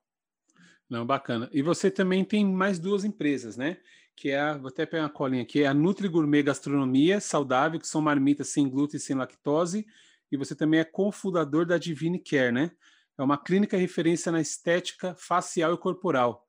Não, 0.89 1.05
bacana. 1.05 1.47
E 1.53 1.61
você 1.61 1.91
também 1.91 2.25
tem 2.25 2.43
mais 2.43 2.79
duas 2.79 3.05
empresas, 3.05 3.55
né? 3.55 3.77
Que 4.19 4.31
é 4.31 4.39
a, 4.41 4.57
vou 4.57 4.67
até 4.67 4.85
pegar 4.85 5.03
uma 5.03 5.09
colinha 5.09 5.43
aqui, 5.43 5.63
é 5.63 5.67
a 5.67 5.73
Nutri 5.73 6.09
Gourmet 6.09 6.43
Gastronomia 6.43 7.21
Saudável, 7.21 7.79
que 7.79 7.87
são 7.87 8.01
marmitas 8.01 8.49
sem 8.49 8.67
glúten 8.67 8.97
e 8.97 8.99
sem 8.99 9.15
lactose. 9.15 9.87
E 10.29 10.35
você 10.35 10.53
também 10.53 10.81
é 10.81 10.83
cofundador 10.83 11.65
da 11.65 11.77
Divine 11.77 12.19
Care, 12.19 12.51
né? 12.51 12.69
É 13.17 13.23
uma 13.23 13.37
clínica 13.37 13.77
referência 13.77 14.29
na 14.29 14.41
estética 14.41 15.15
facial 15.17 15.73
e 15.73 15.77
corporal. 15.77 16.45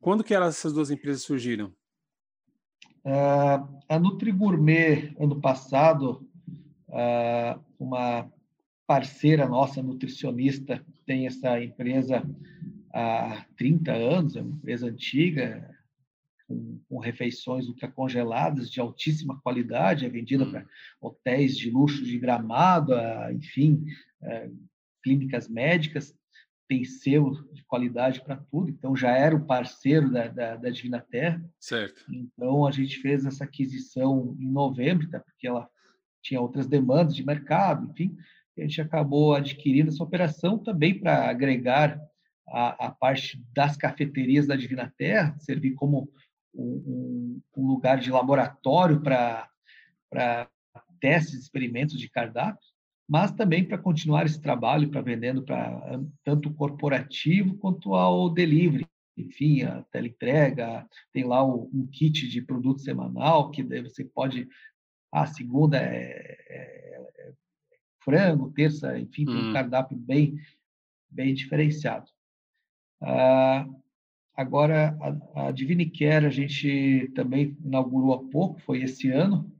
Quando 0.00 0.22
que 0.22 0.32
elas, 0.32 0.56
essas 0.56 0.72
duas 0.72 0.92
empresas 0.92 1.22
surgiram? 1.22 1.74
Uh, 3.04 3.82
a 3.88 3.98
NutriGourmet, 3.98 5.12
ano 5.18 5.40
passado, 5.40 6.24
uh, 6.86 7.60
uma 7.80 8.30
parceira 8.86 9.48
nossa, 9.48 9.82
nutricionista, 9.82 10.86
tem 11.04 11.26
essa 11.26 11.60
empresa 11.60 12.22
há 12.94 13.44
30 13.56 13.90
anos, 13.92 14.36
é 14.36 14.40
uma 14.40 14.54
empresa 14.54 14.86
antiga, 14.86 15.71
com, 16.52 16.80
com 16.88 16.98
refeições 16.98 17.66
ultracongeladas 17.68 18.70
de 18.70 18.80
altíssima 18.80 19.40
qualidade, 19.40 20.04
é 20.04 20.08
vendida 20.08 20.44
para 20.44 20.66
hotéis 21.00 21.56
de 21.56 21.70
luxo 21.70 22.04
de 22.04 22.18
gramado, 22.18 22.92
enfim, 23.32 23.84
uh, 24.22 24.68
clínicas 25.02 25.48
médicas 25.48 26.14
tem 26.68 26.84
selo 26.84 27.34
de 27.52 27.62
qualidade 27.64 28.22
para 28.22 28.36
tudo, 28.36 28.70
então 28.70 28.96
já 28.96 29.10
era 29.10 29.36
o 29.36 29.44
parceiro 29.44 30.10
da, 30.10 30.28
da, 30.28 30.56
da, 30.56 30.70
Divina 30.70 31.00
Terra. 31.00 31.44
Certo. 31.60 32.02
Então 32.10 32.66
a 32.66 32.70
gente 32.70 32.98
fez 32.98 33.26
essa 33.26 33.44
aquisição 33.44 34.34
em 34.40 34.50
novembro, 34.50 35.08
tá? 35.10 35.20
porque 35.20 35.46
ela 35.46 35.68
tinha 36.22 36.40
outras 36.40 36.66
demandas 36.66 37.14
de 37.14 37.26
mercado, 37.26 37.90
enfim, 37.90 38.16
a 38.56 38.62
gente 38.62 38.80
acabou 38.80 39.34
adquirindo 39.34 39.90
essa 39.90 40.02
operação 40.02 40.56
também 40.58 40.98
para 40.98 41.28
agregar 41.28 42.00
a, 42.48 42.86
a, 42.86 42.90
parte 42.90 43.42
das 43.54 43.76
cafeterias 43.76 44.46
da 44.46 44.56
Divina 44.56 44.92
Terra, 44.96 45.36
servir 45.38 45.72
como 45.72 46.10
um, 46.54 47.40
um 47.56 47.66
lugar 47.66 47.98
de 47.98 48.10
laboratório 48.10 49.00
para 49.00 49.48
testes, 51.00 51.34
experimentos 51.34 51.98
de 51.98 52.08
cardápio, 52.08 52.62
mas 53.08 53.32
também 53.32 53.64
para 53.64 53.78
continuar 53.78 54.24
esse 54.26 54.40
trabalho 54.40 54.88
para 54.88 55.02
vendendo 55.02 55.42
para 55.42 56.00
tanto 56.24 56.48
o 56.48 56.54
corporativo 56.54 57.56
quanto 57.56 57.94
ao 57.94 58.30
delivery. 58.30 58.86
Enfim, 59.16 59.62
a 59.62 59.82
teleentrega, 59.92 60.88
tem 61.12 61.24
lá 61.24 61.44
um 61.44 61.86
kit 61.92 62.26
de 62.28 62.40
produto 62.40 62.80
semanal 62.80 63.50
que 63.50 63.62
daí 63.62 63.82
você 63.82 64.04
pode. 64.04 64.48
A 65.12 65.26
segunda 65.26 65.76
é, 65.76 66.38
é, 66.48 67.12
é 67.18 67.32
frango, 68.02 68.50
terça, 68.52 68.98
enfim, 68.98 69.26
tem 69.26 69.34
um 69.34 69.50
hum. 69.50 69.52
cardápio 69.52 69.98
bem, 69.98 70.34
bem 71.10 71.34
diferenciado. 71.34 72.06
Ah, 73.02 73.66
agora, 74.34 74.96
a, 75.34 75.48
a 75.48 75.50
Divinicare 75.50 76.26
a 76.26 76.30
gente 76.30 77.10
também 77.14 77.56
inaugurou 77.64 78.14
há 78.14 78.24
pouco, 78.30 78.60
foi 78.60 78.82
esse 78.82 79.10
ano. 79.10 79.50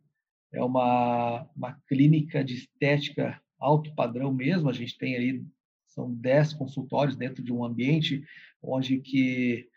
É 0.53 0.63
uma, 0.63 1.49
uma 1.57 1.81
clínica 1.89 2.45
de 2.45 2.55
estética 2.55 3.41
alto 3.59 3.95
padrão 3.95 4.33
mesmo. 4.33 4.69
A 4.69 4.73
gente 4.73 4.99
tem 4.99 5.17
aí, 5.17 5.45
são 5.87 6.13
10 6.13 6.55
consultórios 6.55 7.17
dentro 7.17 7.43
de 7.43 7.53
um 7.53 7.65
ambiente 7.65 8.25
onde 8.63 8.99
que 8.99 9.69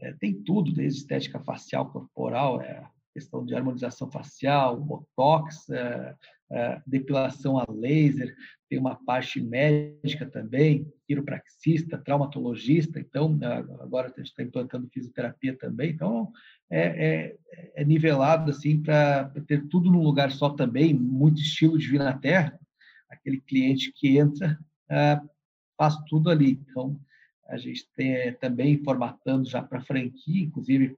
é, 0.00 0.12
tem 0.12 0.34
tudo, 0.34 0.72
desde 0.72 1.00
estética 1.00 1.40
facial, 1.40 1.90
corporal, 1.90 2.60
é, 2.60 2.88
questão 3.12 3.44
de 3.44 3.54
harmonização 3.54 4.10
facial, 4.10 4.76
botox, 4.76 5.68
é, 5.70 6.14
é, 6.50 6.82
depilação 6.86 7.58
a 7.58 7.66
laser, 7.68 8.34
tem 8.68 8.78
uma 8.78 8.94
parte 8.94 9.40
médica 9.40 10.26
também, 10.26 10.86
quiropraxista, 11.06 11.98
traumatologista, 11.98 13.00
então 13.00 13.38
agora 13.80 14.08
a 14.08 14.20
gente 14.20 14.28
está 14.28 14.42
implantando 14.42 14.88
fisioterapia 14.92 15.56
também, 15.56 15.90
então 15.90 16.30
é, 16.70 17.32
é, 17.32 17.36
é 17.76 17.84
nivelado 17.84 18.50
assim 18.50 18.82
para 18.82 19.30
ter 19.46 19.66
tudo 19.68 19.90
num 19.90 20.02
lugar 20.02 20.30
só 20.30 20.50
também, 20.50 20.92
muito 20.92 21.40
estilo 21.40 21.78
de 21.78 21.88
vir 21.88 21.98
na 21.98 22.16
Terra, 22.16 22.58
aquele 23.08 23.40
cliente 23.40 23.92
que 23.92 24.18
entra 24.18 24.58
é, 24.90 25.20
faz 25.76 25.96
tudo 26.08 26.30
ali, 26.30 26.60
então 26.70 27.00
a 27.48 27.56
gente 27.56 27.88
tem 27.96 28.12
é, 28.12 28.32
também 28.32 28.82
formatando 28.84 29.48
já 29.48 29.62
para 29.62 29.80
franquia, 29.80 30.44
inclusive 30.44 30.96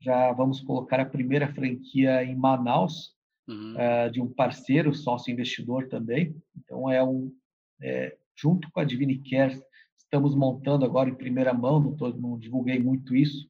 já 0.00 0.32
vamos 0.32 0.60
colocar 0.60 0.98
a 0.98 1.06
primeira 1.06 1.52
franquia 1.52 2.24
em 2.24 2.34
Manaus, 2.34 3.14
uhum. 3.52 3.74
uh, 3.74 4.10
de 4.10 4.20
um 4.20 4.28
parceiro, 4.28 4.94
sócio 4.94 5.32
investidor 5.32 5.88
também. 5.88 6.34
Então, 6.56 6.90
é 6.90 7.02
um, 7.02 7.32
é, 7.80 8.16
junto 8.34 8.70
com 8.70 8.80
a 8.80 8.84
Divinicare, 8.84 9.60
estamos 9.96 10.34
montando 10.34 10.84
agora 10.84 11.08
em 11.08 11.14
primeira 11.14 11.52
mão, 11.52 11.80
não, 11.80 11.96
tô, 11.96 12.08
não 12.10 12.38
divulguei 12.38 12.78
muito 12.78 13.14
isso, 13.14 13.48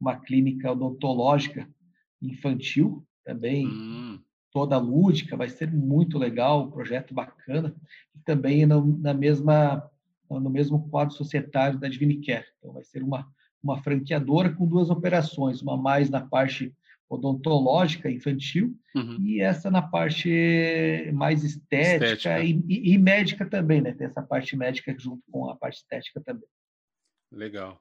uma 0.00 0.16
clínica 0.16 0.72
odontológica 0.72 1.68
infantil, 2.20 3.04
também 3.24 3.66
uhum. 3.66 4.20
toda 4.52 4.78
lúdica, 4.78 5.36
vai 5.36 5.48
ser 5.48 5.72
muito 5.72 6.18
legal, 6.18 6.64
um 6.64 6.70
projeto 6.70 7.14
bacana, 7.14 7.74
e 8.14 8.18
também 8.20 8.66
no, 8.66 8.98
na 8.98 9.14
mesma, 9.14 9.88
no 10.28 10.50
mesmo 10.50 10.88
quadro 10.88 11.14
societário 11.14 11.78
da 11.78 11.88
Divinicare. 11.88 12.46
Então, 12.58 12.72
vai 12.72 12.84
ser 12.84 13.02
uma 13.02 13.26
uma 13.62 13.80
franqueadora 13.82 14.50
com 14.50 14.66
duas 14.66 14.90
operações, 14.90 15.62
uma 15.62 15.76
mais 15.76 16.10
na 16.10 16.20
parte 16.20 16.74
odontológica 17.14 18.10
infantil 18.10 18.74
uhum. 18.94 19.18
e 19.20 19.40
essa 19.40 19.70
na 19.70 19.82
parte 19.82 21.10
mais 21.12 21.44
estética, 21.44 22.14
estética. 22.14 22.40
E, 22.42 22.62
e, 22.68 22.94
e, 22.94 22.98
médica 22.98 23.44
também, 23.44 23.82
né? 23.82 23.92
Tem 23.92 24.06
essa 24.06 24.22
parte 24.22 24.56
médica 24.56 24.94
junto 24.98 25.22
com 25.30 25.50
a 25.50 25.56
parte 25.56 25.76
estética 25.76 26.22
também. 26.24 26.48
Legal. 27.30 27.80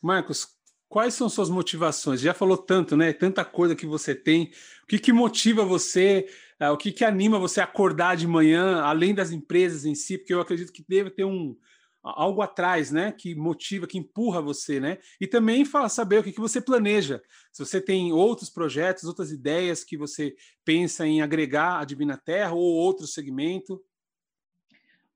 Marcos, 0.00 0.48
quais 0.88 1.12
são 1.12 1.28
suas 1.28 1.50
motivações? 1.50 2.22
Já 2.22 2.32
falou 2.32 2.56
tanto, 2.56 2.96
né? 2.96 3.12
Tanta 3.12 3.44
coisa 3.44 3.76
que 3.76 3.86
você 3.86 4.14
tem. 4.14 4.50
O 4.82 4.86
que, 4.86 4.98
que 4.98 5.12
motiva 5.12 5.64
você? 5.64 6.26
Uh, 6.58 6.72
o 6.72 6.76
que, 6.76 6.90
que 6.90 7.04
anima 7.04 7.38
você 7.38 7.60
a 7.60 7.64
acordar 7.64 8.16
de 8.16 8.26
manhã, 8.26 8.80
além 8.80 9.14
das 9.14 9.30
empresas 9.30 9.84
em 9.84 9.94
si? 9.94 10.16
Porque 10.16 10.32
eu 10.32 10.40
acredito 10.40 10.72
que 10.72 10.84
deve 10.88 11.10
ter 11.10 11.24
um, 11.24 11.54
algo 12.02 12.40
atrás, 12.42 12.90
né, 12.90 13.12
que 13.12 13.34
motiva, 13.34 13.86
que 13.86 13.98
empurra 13.98 14.40
você, 14.40 14.80
né? 14.80 14.98
E 15.20 15.26
também 15.26 15.64
fala 15.64 15.88
saber 15.88 16.18
o 16.18 16.22
que, 16.22 16.32
que 16.32 16.40
você 16.40 16.60
planeja. 16.60 17.22
Se 17.52 17.64
você 17.64 17.80
tem 17.80 18.12
outros 18.12 18.48
projetos, 18.48 19.04
outras 19.04 19.30
ideias 19.30 19.84
que 19.84 19.96
você 19.96 20.34
pensa 20.64 21.06
em 21.06 21.20
agregar 21.20 21.80
à 21.80 21.84
Divina 21.84 22.16
Terra 22.16 22.52
ou 22.52 22.62
outro 22.62 23.06
segmento. 23.06 23.82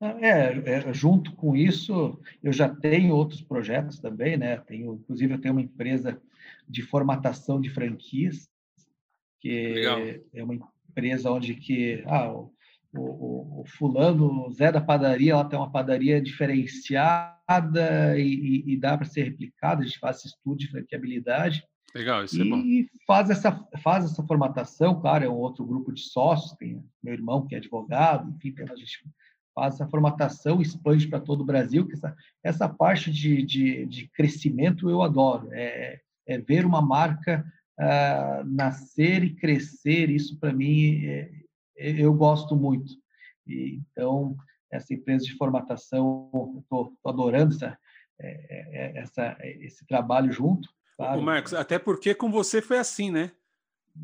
É, 0.00 0.52
é, 0.70 0.92
junto 0.92 1.32
com 1.34 1.56
isso, 1.56 2.20
eu 2.42 2.52
já 2.52 2.68
tenho 2.68 3.14
outros 3.14 3.40
projetos 3.40 3.98
também, 3.98 4.36
né? 4.36 4.58
Tenho, 4.58 4.94
inclusive, 4.94 5.34
eu 5.34 5.40
tenho 5.40 5.54
uma 5.54 5.62
empresa 5.62 6.20
de 6.68 6.82
formatação 6.82 7.60
de 7.60 7.70
franquias, 7.70 8.48
que 9.40 9.72
Legal. 9.72 9.98
é 10.34 10.44
uma 10.44 10.54
empresa 10.54 11.30
onde 11.30 11.54
que 11.54 12.02
ah, 12.06 12.32
o, 12.32 12.53
o, 12.96 13.60
o, 13.60 13.64
fulano, 13.66 14.46
o 14.46 14.52
Zé 14.52 14.70
da 14.70 14.80
padaria, 14.80 15.32
ela 15.32 15.44
tem 15.44 15.58
uma 15.58 15.70
padaria 15.70 16.20
diferenciada 16.20 18.18
e, 18.18 18.64
e, 18.66 18.76
dá 18.76 18.96
para 18.96 19.06
ser 19.06 19.24
replicada, 19.24 19.82
a 19.82 19.84
gente 19.84 19.98
faz 19.98 20.18
esse 20.18 20.28
estudo 20.28 20.58
de 20.58 20.70
franqueabilidade. 20.70 21.64
Legal, 21.94 22.24
isso 22.24 22.36
e 22.36 22.46
é 22.46 22.50
bom. 22.50 22.58
E 22.58 22.88
faz 23.06 23.30
essa, 23.30 23.52
faz 23.82 24.04
essa 24.04 24.22
formatação, 24.24 25.00
claro, 25.00 25.24
é 25.24 25.28
um 25.28 25.36
outro 25.36 25.64
grupo 25.64 25.92
de 25.92 26.00
sócios, 26.00 26.56
tem 26.56 26.82
meu 27.02 27.14
irmão 27.14 27.46
que 27.46 27.54
é 27.54 27.58
advogado, 27.58 28.30
enfim, 28.30 28.54
a 28.70 28.76
gente 28.76 29.04
faz 29.54 29.74
essa 29.74 29.86
formatação, 29.86 30.60
expande 30.60 31.06
para 31.06 31.20
todo 31.20 31.42
o 31.42 31.46
Brasil, 31.46 31.86
que 31.86 31.94
essa, 31.94 32.16
essa 32.42 32.68
parte 32.68 33.10
de, 33.10 33.42
de, 33.42 33.86
de 33.86 34.08
crescimento 34.08 34.90
eu 34.90 35.02
adoro, 35.02 35.48
é, 35.52 36.00
é 36.26 36.38
ver 36.38 36.66
uma 36.66 36.82
marca 36.82 37.44
uh, 37.78 38.44
nascer 38.44 39.22
e 39.22 39.34
crescer, 39.34 40.10
isso 40.10 40.38
para 40.38 40.52
mim 40.52 41.04
é, 41.04 41.30
eu 41.76 42.12
gosto 42.14 42.56
muito. 42.56 42.92
E, 43.46 43.80
então, 43.90 44.36
essa 44.70 44.92
empresa 44.94 45.24
de 45.24 45.36
formatação, 45.36 46.30
estou 46.62 46.92
adorando 47.04 47.54
essa, 47.54 47.78
é, 48.20 48.28
é, 48.28 48.66
é, 48.72 48.98
essa, 48.98 49.36
esse 49.40 49.86
trabalho 49.86 50.32
junto. 50.32 50.68
Claro. 50.96 51.20
Ô 51.20 51.22
Marcos, 51.22 51.54
até 51.54 51.78
porque 51.78 52.14
com 52.14 52.30
você 52.30 52.62
foi 52.62 52.78
assim, 52.78 53.10
né? 53.10 53.32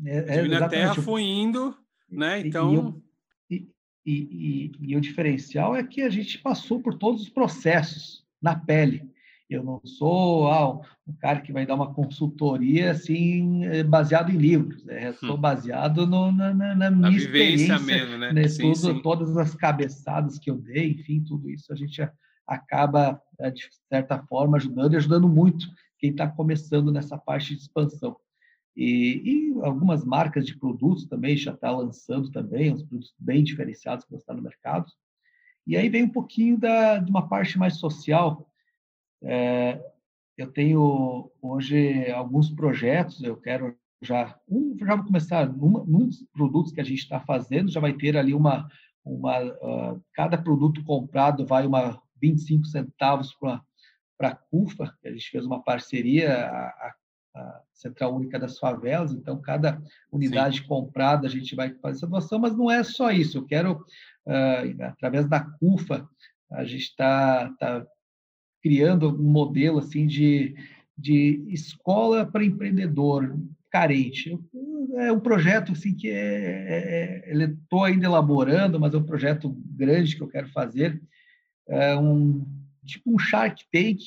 É, 0.05 0.37
é, 0.37 0.55
a 0.55 0.69
Terra 0.69 0.95
foi 0.95 1.23
indo, 1.23 1.77
né? 2.09 2.39
Então. 2.39 3.01
E, 3.49 3.69
e, 4.05 4.11
e, 4.13 4.71
e, 4.79 4.95
o 4.95 5.01
diferencial 5.01 5.75
é 5.75 5.83
que 5.83 6.01
a 6.01 6.09
gente 6.09 6.39
passou 6.39 6.81
por 6.81 6.97
todos 6.97 7.21
os 7.21 7.29
processos 7.29 8.25
na 8.41 8.55
pele. 8.55 9.11
Eu 9.53 9.63
não 9.63 9.81
sou 9.83 10.47
ah, 10.49 10.79
um 11.05 11.13
cara 11.19 11.41
que 11.41 11.51
vai 11.51 11.65
dar 11.65 11.75
uma 11.75 11.93
consultoria 11.93 12.91
assim 12.91 13.65
eh, 13.65 13.83
baseado 13.83 14.31
em 14.31 14.37
livros. 14.37 14.83
Né? 14.85 15.09
Eu 15.09 15.13
sou 15.13 15.35
hum. 15.35 15.41
baseado 15.41 16.07
no, 16.07 16.31
na, 16.31 16.53
na, 16.53 16.75
na 16.75 16.91
minha 16.91 17.17
experiência, 17.17 17.79
mesmo, 17.79 18.17
né? 18.17 18.31
né? 18.31 18.47
Sim, 18.47 18.71
tudo, 18.71 18.93
sim. 18.93 19.01
Todas 19.01 19.37
as 19.37 19.53
cabeçadas 19.53 20.39
que 20.39 20.49
eu 20.49 20.57
dei, 20.57 20.91
enfim, 20.91 21.21
tudo 21.21 21.49
isso 21.49 21.71
a 21.73 21.75
gente 21.75 22.01
acaba 22.47 23.21
eh, 23.39 23.51
de 23.51 23.67
certa 23.89 24.19
forma 24.23 24.57
ajudando 24.57 24.93
e 24.93 24.97
ajudando 24.97 25.27
muito 25.27 25.67
quem 25.99 26.11
está 26.11 26.27
começando 26.27 26.91
nessa 26.91 27.17
parte 27.17 27.53
de 27.55 27.61
expansão. 27.61 28.15
E, 28.75 29.21
e, 29.25 29.61
algumas 29.63 30.05
marcas 30.05 30.45
de 30.45 30.57
produtos 30.57 31.05
também 31.05 31.35
já 31.35 31.51
está 31.51 31.71
lançando 31.71 32.31
também, 32.31 32.73
uns 32.73 32.83
produtos 32.83 33.13
bem 33.19 33.43
diferenciados 33.43 34.05
que 34.05 34.15
estão 34.15 34.35
no 34.35 34.41
mercado. 34.41 34.85
E 35.67 35.77
aí 35.77 35.89
vem 35.89 36.03
um 36.03 36.09
pouquinho 36.09 36.57
da, 36.57 36.97
de 36.97 37.09
uma 37.09 37.27
parte 37.27 37.59
mais 37.59 37.77
social, 37.77 38.50
é, 39.23 39.79
eu 40.37 40.51
tenho 40.51 41.31
hoje 41.41 42.09
alguns 42.11 42.49
projetos, 42.49 43.21
eu 43.21 43.37
quero 43.37 43.75
já, 44.01 44.35
um, 44.49 44.75
já 44.79 44.95
vou 44.95 45.05
começar, 45.05 45.47
num, 45.47 46.07
dos 46.07 46.23
produtos 46.33 46.71
que 46.71 46.81
a 46.81 46.83
gente 46.83 46.99
está 46.99 47.19
fazendo, 47.19 47.71
já 47.71 47.79
vai 47.79 47.93
ter 47.93 48.17
ali 48.17 48.33
uma, 48.33 48.67
uma 49.05 49.43
uh, 49.43 50.03
cada 50.13 50.37
produto 50.37 50.83
comprado 50.83 51.45
vai 51.45 51.65
uma 51.67 52.01
25 52.19 52.65
centavos 52.65 53.35
para 53.35 53.61
a 54.29 54.35
CUFA, 54.35 54.95
a 55.05 55.09
gente 55.09 55.29
fez 55.29 55.45
uma 55.45 55.63
parceria, 55.63 56.47
a, 56.47 56.93
a, 57.35 57.61
Central 57.73 58.13
Única 58.15 58.37
das 58.37 58.59
Favelas, 58.59 59.13
então 59.13 59.41
cada 59.41 59.81
unidade 60.11 60.59
Sim. 60.59 60.67
comprada 60.67 61.27
a 61.27 61.29
gente 61.29 61.55
vai 61.55 61.73
fazer 61.75 61.97
essa 61.97 62.07
doação, 62.07 62.37
mas 62.37 62.55
não 62.55 62.69
é 62.69 62.83
só 62.83 63.09
isso, 63.09 63.37
eu 63.37 63.45
quero, 63.45 63.85
uh, 64.27 64.83
através 64.83 65.27
da 65.27 65.39
CUFA, 65.39 66.07
a 66.51 66.65
gente 66.65 66.83
está 66.83 67.49
tá 67.57 67.85
criando 68.61 69.09
um 69.09 69.31
modelo 69.31 69.79
assim 69.79 70.05
de, 70.05 70.55
de 70.97 71.43
escola 71.47 72.25
para 72.25 72.45
empreendedor 72.45 73.37
carente. 73.69 74.37
É 74.97 75.11
um 75.11 75.19
projeto 75.19 75.71
assim 75.71 75.95
que 75.95 76.09
é, 76.09 77.23
é, 77.27 77.43
estou 77.45 77.83
ainda 77.83 78.05
elaborando, 78.05 78.79
mas 78.79 78.93
é 78.93 78.97
um 78.97 79.03
projeto 79.03 79.55
grande 79.75 80.15
que 80.15 80.21
eu 80.21 80.27
quero 80.27 80.49
fazer. 80.49 81.01
É 81.67 81.95
um 81.95 82.45
tipo 82.85 83.13
um 83.13 83.19
Shark 83.19 83.63
Tank, 83.71 83.99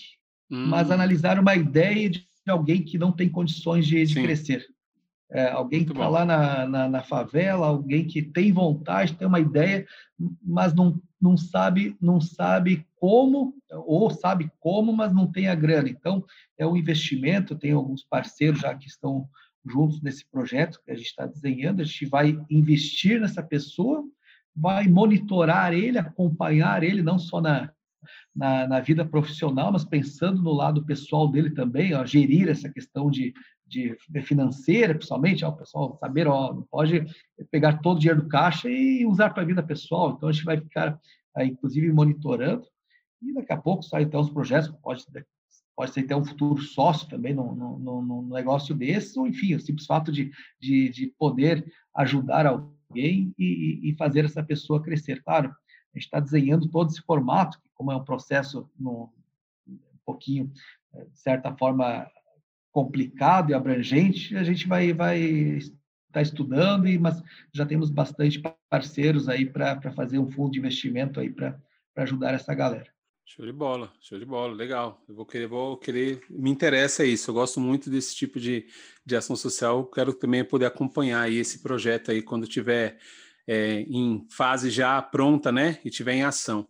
hum. 0.50 0.66
mas 0.66 0.90
analisar 0.90 1.38
uma 1.38 1.54
ideia 1.54 2.10
de 2.10 2.26
alguém 2.46 2.82
que 2.82 2.98
não 2.98 3.12
tem 3.12 3.28
condições 3.28 3.86
de, 3.86 4.04
de 4.04 4.14
crescer. 4.14 4.66
É, 5.30 5.48
alguém 5.48 5.80
Muito 5.80 5.94
que 5.94 5.98
está 5.98 6.08
lá 6.08 6.24
na, 6.24 6.66
na, 6.66 6.88
na, 6.88 7.02
favela, 7.02 7.66
alguém 7.66 8.06
que 8.06 8.22
tem 8.22 8.52
vontade, 8.52 9.14
tem 9.14 9.26
uma 9.26 9.40
ideia, 9.40 9.86
mas 10.40 10.74
não, 10.74 11.00
não 11.24 11.38
sabe 11.38 11.96
não 11.98 12.20
sabe 12.20 12.86
como 12.96 13.54
ou 13.70 14.10
sabe 14.10 14.52
como, 14.60 14.92
mas 14.92 15.14
não 15.14 15.30
tem 15.32 15.48
a 15.48 15.54
grana. 15.54 15.88
Então 15.88 16.22
é 16.58 16.66
um 16.66 16.76
investimento. 16.76 17.56
Tem 17.56 17.72
alguns 17.72 18.04
parceiros 18.04 18.60
já 18.60 18.74
que 18.74 18.86
estão 18.86 19.26
juntos 19.64 20.02
nesse 20.02 20.26
projeto 20.30 20.80
que 20.84 20.90
a 20.90 20.94
gente 20.94 21.06
está 21.06 21.26
desenhando. 21.26 21.80
A 21.80 21.84
gente 21.84 22.04
vai 22.04 22.38
investir 22.50 23.18
nessa 23.18 23.42
pessoa, 23.42 24.04
vai 24.54 24.86
monitorar 24.86 25.72
ele, 25.72 25.96
acompanhar 25.96 26.82
ele, 26.82 27.02
não 27.02 27.18
só 27.18 27.40
na, 27.40 27.72
na, 28.36 28.66
na 28.68 28.80
vida 28.80 29.04
profissional, 29.04 29.72
mas 29.72 29.84
pensando 29.84 30.42
no 30.42 30.52
lado 30.52 30.84
pessoal 30.84 31.26
dele 31.26 31.50
também, 31.50 31.94
ó, 31.94 32.04
gerir 32.04 32.48
essa 32.48 32.68
questão 32.68 33.10
de, 33.10 33.32
de 33.74 34.22
financeira, 34.22 34.94
principalmente, 34.94 35.44
ó, 35.44 35.50
o 35.50 35.56
pessoal 35.56 35.96
saber, 35.98 36.26
ó, 36.26 36.52
não 36.52 36.62
pode 36.62 37.04
pegar 37.50 37.80
todo 37.80 37.96
o 37.96 38.00
dinheiro 38.00 38.22
do 38.22 38.28
caixa 38.28 38.68
e 38.68 39.04
usar 39.06 39.30
para 39.30 39.42
a 39.42 39.46
vida 39.46 39.62
pessoal. 39.62 40.12
Então, 40.12 40.28
a 40.28 40.32
gente 40.32 40.44
vai 40.44 40.60
ficar, 40.60 40.98
aí, 41.34 41.48
inclusive, 41.48 41.92
monitorando. 41.92 42.66
E 43.22 43.32
daqui 43.32 43.52
a 43.52 43.56
pouco 43.56 43.82
sai 43.82 44.02
então 44.02 44.20
os 44.20 44.30
projetos, 44.30 44.70
pode 44.82 45.04
pode 45.76 45.92
ser 45.92 46.00
até 46.00 46.16
um 46.16 46.24
futuro 46.24 46.60
sócio 46.62 47.08
também 47.08 47.34
no 47.34 48.28
negócio 48.30 48.74
desse, 48.74 49.18
ou 49.18 49.26
enfim, 49.26 49.54
o 49.54 49.60
simples 49.60 49.86
fato 49.86 50.12
de, 50.12 50.30
de, 50.60 50.88
de 50.88 51.06
poder 51.18 51.64
ajudar 51.96 52.46
alguém 52.46 53.34
e, 53.38 53.80
e, 53.82 53.96
fazer 53.96 54.24
essa 54.24 54.42
pessoa 54.42 54.82
crescer. 54.82 55.22
Claro, 55.22 55.48
a 55.48 55.98
gente 55.98 56.04
está 56.04 56.20
desenhando 56.20 56.68
todo 56.68 56.90
esse 56.90 57.02
formato, 57.02 57.60
como 57.74 57.90
é 57.90 57.96
um 57.96 58.04
processo 58.04 58.70
no, 58.78 59.12
um 59.66 59.98
pouquinho, 60.04 60.52
eh, 60.94 61.04
de 61.06 61.18
certa 61.18 61.52
forma, 61.56 62.06
complicado 62.74 63.50
e 63.50 63.54
abrangente, 63.54 64.36
a 64.36 64.42
gente 64.42 64.66
vai 64.66 64.92
vai 64.92 65.20
estar 65.20 65.70
tá 66.12 66.20
estudando, 66.20 66.88
e, 66.88 66.98
mas 66.98 67.22
já 67.52 67.64
temos 67.64 67.88
bastante 67.88 68.42
parceiros 68.68 69.28
aí 69.28 69.46
para 69.46 69.92
fazer 69.92 70.18
um 70.18 70.28
fundo 70.28 70.50
de 70.50 70.58
investimento 70.58 71.20
aí 71.20 71.30
para 71.30 71.56
ajudar 71.96 72.34
essa 72.34 72.52
galera. 72.52 72.92
Show 73.24 73.46
de 73.46 73.52
bola, 73.52 73.92
show 74.00 74.18
de 74.18 74.24
bola, 74.24 74.52
legal. 74.52 75.00
Eu 75.08 75.14
vou 75.14 75.24
querer, 75.24 75.46
vou 75.46 75.76
querer, 75.78 76.20
me 76.28 76.50
interessa 76.50 77.04
isso. 77.04 77.30
Eu 77.30 77.34
gosto 77.34 77.60
muito 77.60 77.88
desse 77.88 78.14
tipo 78.14 78.40
de, 78.40 78.66
de 79.06 79.16
ação 79.16 79.36
social. 79.36 79.86
Quero 79.86 80.12
também 80.12 80.44
poder 80.44 80.66
acompanhar 80.66 81.22
aí 81.22 81.36
esse 81.36 81.62
projeto 81.62 82.10
aí 82.10 82.22
quando 82.22 82.46
tiver 82.46 82.98
é, 83.46 83.80
em 83.82 84.26
fase 84.28 84.68
já 84.68 85.00
pronta, 85.00 85.52
né? 85.52 85.78
E 85.84 85.90
tiver 85.90 86.14
em 86.14 86.24
ação. 86.24 86.68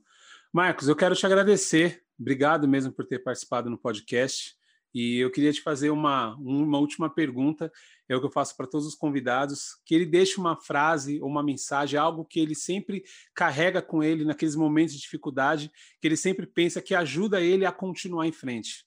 Marcos, 0.53 0.87
eu 0.87 0.95
quero 0.95 1.17
te 1.17 1.25
agradecer. 1.27 2.03
Obrigado 2.21 2.69
mesmo 2.69 2.93
por 2.93 3.07
ter 3.07 3.21
participado 3.21 3.69
no 3.69 3.79
podcast. 3.79 4.55
E 4.95 5.19
eu 5.19 5.31
queria 5.31 5.53
te 5.53 5.61
fazer 5.61 5.91
uma, 5.91 6.37
uma 6.37 6.79
última 6.79 7.11
pergunta, 7.11 7.73
é 8.09 8.15
o 8.15 8.21
que 8.21 8.27
eu 8.27 8.31
faço 8.31 8.57
para 8.57 8.67
todos 8.67 8.87
os 8.87 8.95
convidados, 8.95 9.81
que 9.85 9.95
ele 9.95 10.07
deixe 10.07 10.39
uma 10.39 10.57
frase 10.57 11.21
ou 11.21 11.29
uma 11.29 11.43
mensagem, 11.43 11.99
algo 11.99 12.25
que 12.25 12.39
ele 12.39 12.55
sempre 12.55 13.03
carrega 13.35 13.83
com 13.83 14.03
ele 14.03 14.25
naqueles 14.25 14.55
momentos 14.55 14.95
de 14.95 15.01
dificuldade, 15.01 15.71
que 16.01 16.07
ele 16.07 16.17
sempre 16.17 16.47
pensa 16.47 16.81
que 16.81 16.95
ajuda 16.95 17.41
ele 17.41 17.67
a 17.67 17.73
continuar 17.73 18.29
em 18.29 18.33
frente. 18.33 18.85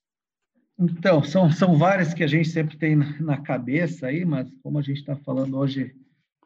Então, 0.79 1.23
são, 1.23 1.51
são 1.51 1.77
várias 1.77 2.13
que 2.13 2.23
a 2.23 2.27
gente 2.27 2.49
sempre 2.49 2.77
tem 2.77 2.95
na 3.19 3.41
cabeça 3.41 4.07
aí, 4.07 4.23
mas 4.23 4.49
como 4.61 4.77
a 4.77 4.81
gente 4.81 4.99
está 4.99 5.15
falando 5.15 5.57
hoje 5.57 5.95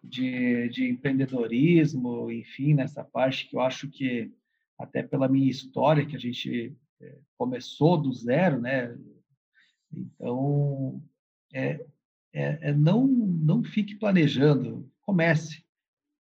de, 0.04 0.70
de 0.70 0.90
empreendedorismo, 0.90 2.32
enfim, 2.32 2.74
nessa 2.74 3.04
parte 3.04 3.48
que 3.48 3.56
eu 3.56 3.60
acho 3.60 3.90
que, 3.90 4.32
até 4.80 5.04
pela 5.04 5.28
minha 5.28 5.50
história, 5.50 6.06
que 6.06 6.16
a 6.16 6.20
gente 6.20 6.74
eh, 7.02 7.18
começou 7.38 8.02
do 8.02 8.12
zero, 8.14 8.60
né? 8.60 8.96
Então, 9.94 11.02
é, 11.54 11.84
é, 12.34 12.70
é 12.70 12.74
não, 12.74 13.08
não 13.08 13.64
fique 13.64 13.96
planejando, 13.96 14.90
comece. 15.02 15.64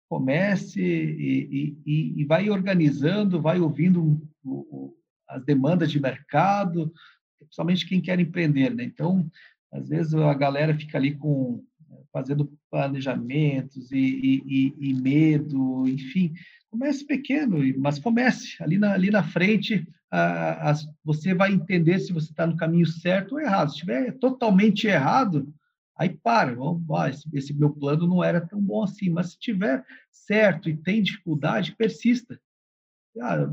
Comece 0.08 0.80
e, 0.80 1.76
e, 1.84 2.20
e 2.20 2.24
vai 2.24 2.48
organizando, 2.48 3.42
vai 3.42 3.60
ouvindo 3.60 4.02
o, 4.42 4.50
o, 4.50 4.96
as 5.28 5.44
demandas 5.44 5.90
de 5.90 6.00
mercado, 6.00 6.92
principalmente 7.38 7.86
quem 7.86 8.00
quer 8.00 8.18
empreender. 8.18 8.74
Né? 8.74 8.84
Então, 8.84 9.30
às 9.70 9.88
vezes 9.88 10.14
a 10.14 10.32
galera 10.32 10.74
fica 10.74 10.96
ali 10.96 11.14
com 11.14 11.62
fazendo 12.12 12.50
planejamentos 12.70 13.92
e, 13.92 13.98
e, 13.98 14.74
e, 14.78 14.94
medo, 14.94 15.86
enfim. 15.86 16.32
Comece 16.70 17.06
pequeno, 17.06 17.58
mas 17.78 17.98
comece 17.98 18.62
ali 18.62 18.78
na, 18.78 18.92
ali 18.92 19.10
na 19.10 19.22
frente 19.22 19.86
a, 20.10 20.70
a, 20.70 20.74
você 21.04 21.34
vai 21.34 21.52
entender 21.52 21.98
se 21.98 22.12
você 22.12 22.30
está 22.30 22.46
no 22.46 22.56
caminho 22.56 22.86
certo 22.86 23.32
ou 23.32 23.40
errado. 23.40 23.68
Se 23.68 23.74
estiver 23.76 24.12
totalmente 24.18 24.86
errado, 24.86 25.52
aí 25.96 26.10
para. 26.10 26.56
Ah, 26.96 27.08
esse, 27.08 27.28
esse, 27.32 27.54
meu 27.54 27.70
plano 27.70 28.06
não 28.06 28.22
era 28.22 28.40
tão 28.40 28.60
bom 28.60 28.82
assim. 28.82 29.10
Mas 29.10 29.28
se 29.28 29.32
estiver 29.32 29.84
certo 30.10 30.68
e 30.68 30.76
tem 30.76 31.02
dificuldade, 31.02 31.74
persista. 31.76 32.40
Ah, 33.20 33.50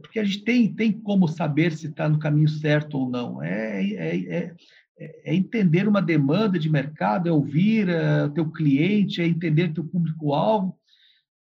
porque 0.00 0.18
a 0.18 0.24
gente 0.24 0.44
tem, 0.44 0.72
tem 0.72 0.92
como 0.92 1.28
saber 1.28 1.72
se 1.72 1.88
está 1.88 2.08
no 2.08 2.18
caminho 2.18 2.48
certo 2.48 2.98
ou 2.98 3.10
não. 3.10 3.42
É, 3.42 3.84
é, 3.84 4.16
é, 4.18 4.54
é 4.98 5.34
entender 5.34 5.88
uma 5.88 6.02
demanda 6.02 6.58
de 6.58 6.70
mercado, 6.70 7.28
é 7.28 7.32
ouvir 7.32 7.88
o 7.88 8.26
uh, 8.26 8.30
teu 8.30 8.50
cliente, 8.50 9.20
é 9.20 9.26
entender 9.26 9.72
teu 9.72 9.84
público-alvo. 9.84 10.78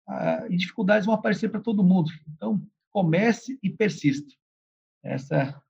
Uh, 0.10 0.52
e 0.52 0.58
dificuldades 0.58 1.06
vão 1.06 1.14
aparecer 1.14 1.50
para 1.50 1.60
todo 1.60 1.84
mundo. 1.84 2.12
Então, 2.36 2.60
comece 2.90 3.60
e 3.62 3.70
persista. 3.70 4.34
Essa 5.04 5.62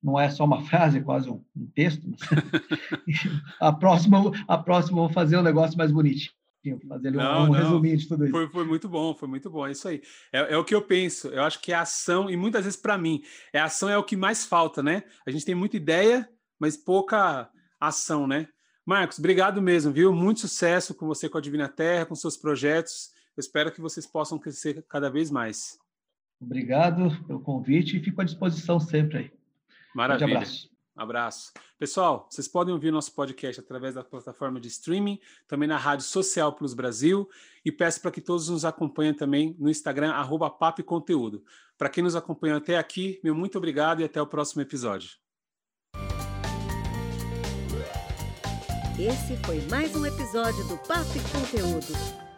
não 0.00 0.18
é 0.18 0.30
só 0.30 0.44
uma 0.44 0.62
frase, 0.62 0.98
é 0.98 1.02
quase 1.02 1.28
um, 1.28 1.44
um 1.56 1.66
texto. 1.74 2.06
a 3.60 3.72
próxima, 3.72 4.22
a 4.46 4.56
próxima 4.56 5.00
vou 5.00 5.10
fazer 5.10 5.36
um 5.36 5.42
negócio 5.42 5.76
mais 5.76 5.90
bonitinho. 5.90 6.32
Fazer 6.88 7.10
não, 7.10 7.46
um, 7.46 7.48
um 7.48 7.50
resuminho 7.50 7.96
de 7.96 8.06
tudo 8.06 8.24
isso. 8.24 8.32
Foi, 8.32 8.48
foi, 8.48 8.64
muito 8.64 8.88
bom, 8.88 9.14
foi 9.14 9.28
muito 9.28 9.50
bom. 9.50 9.66
É 9.66 9.72
isso 9.72 9.88
aí. 9.88 10.00
É, 10.32 10.54
é, 10.54 10.56
o 10.56 10.64
que 10.64 10.74
eu 10.74 10.82
penso. 10.82 11.28
Eu 11.28 11.42
acho 11.42 11.60
que 11.60 11.72
a 11.72 11.80
ação, 11.80 12.30
e 12.30 12.36
muitas 12.36 12.64
vezes 12.64 12.78
para 12.78 12.96
mim, 12.96 13.20
é 13.52 13.58
a 13.58 13.64
ação 13.64 13.88
é 13.88 13.98
o 13.98 14.04
que 14.04 14.16
mais 14.16 14.44
falta, 14.44 14.80
né? 14.80 15.02
A 15.26 15.30
gente 15.32 15.44
tem 15.44 15.56
muita 15.56 15.76
ideia, 15.76 16.28
mas 16.60 16.76
pouca 16.76 17.50
ação, 17.80 18.28
né? 18.28 18.46
Marcos, 18.86 19.18
obrigado 19.18 19.60
mesmo, 19.60 19.92
viu? 19.92 20.12
Muito 20.12 20.40
sucesso 20.40 20.94
com 20.94 21.06
você 21.06 21.28
com 21.28 21.38
a 21.38 21.40
Divina 21.40 21.68
Terra, 21.68 22.06
com 22.06 22.14
seus 22.14 22.36
projetos. 22.36 23.11
Eu 23.36 23.40
espero 23.40 23.72
que 23.72 23.80
vocês 23.80 24.06
possam 24.06 24.38
crescer 24.38 24.84
cada 24.88 25.10
vez 25.10 25.30
mais. 25.30 25.78
Obrigado 26.40 27.08
pelo 27.26 27.40
convite 27.40 27.96
e 27.96 28.02
fico 28.02 28.20
à 28.20 28.24
disposição 28.24 28.78
sempre 28.78 29.18
aí. 29.18 29.32
Maravilha. 29.94 30.26
Um 30.26 30.36
abraço. 30.36 30.70
Abraço. 30.94 31.52
Pessoal, 31.78 32.28
vocês 32.30 32.46
podem 32.46 32.74
ouvir 32.74 32.90
nosso 32.90 33.14
podcast 33.14 33.58
através 33.58 33.94
da 33.94 34.04
plataforma 34.04 34.60
de 34.60 34.68
streaming, 34.68 35.18
também 35.48 35.66
na 35.66 35.78
Rádio 35.78 36.04
Social 36.04 36.52
Plus 36.52 36.74
Brasil, 36.74 37.28
e 37.64 37.72
peço 37.72 38.02
para 38.02 38.10
que 38.10 38.20
todos 38.20 38.50
nos 38.50 38.64
acompanhem 38.64 39.14
também 39.14 39.56
no 39.58 39.70
Instagram, 39.70 40.12
arroba 40.12 40.50
Papo 40.50 40.84
Conteúdo. 40.84 41.42
Para 41.78 41.88
quem 41.88 42.04
nos 42.04 42.14
acompanhou 42.14 42.58
até 42.58 42.76
aqui, 42.76 43.18
meu 43.24 43.34
muito 43.34 43.56
obrigado 43.56 44.00
e 44.00 44.04
até 44.04 44.20
o 44.20 44.26
próximo 44.26 44.60
episódio. 44.60 45.10
Esse 48.98 49.36
foi 49.44 49.60
mais 49.70 49.96
um 49.96 50.04
episódio 50.04 50.68
do 50.68 50.76
Papo 50.76 51.18
Conteúdo. 51.32 52.31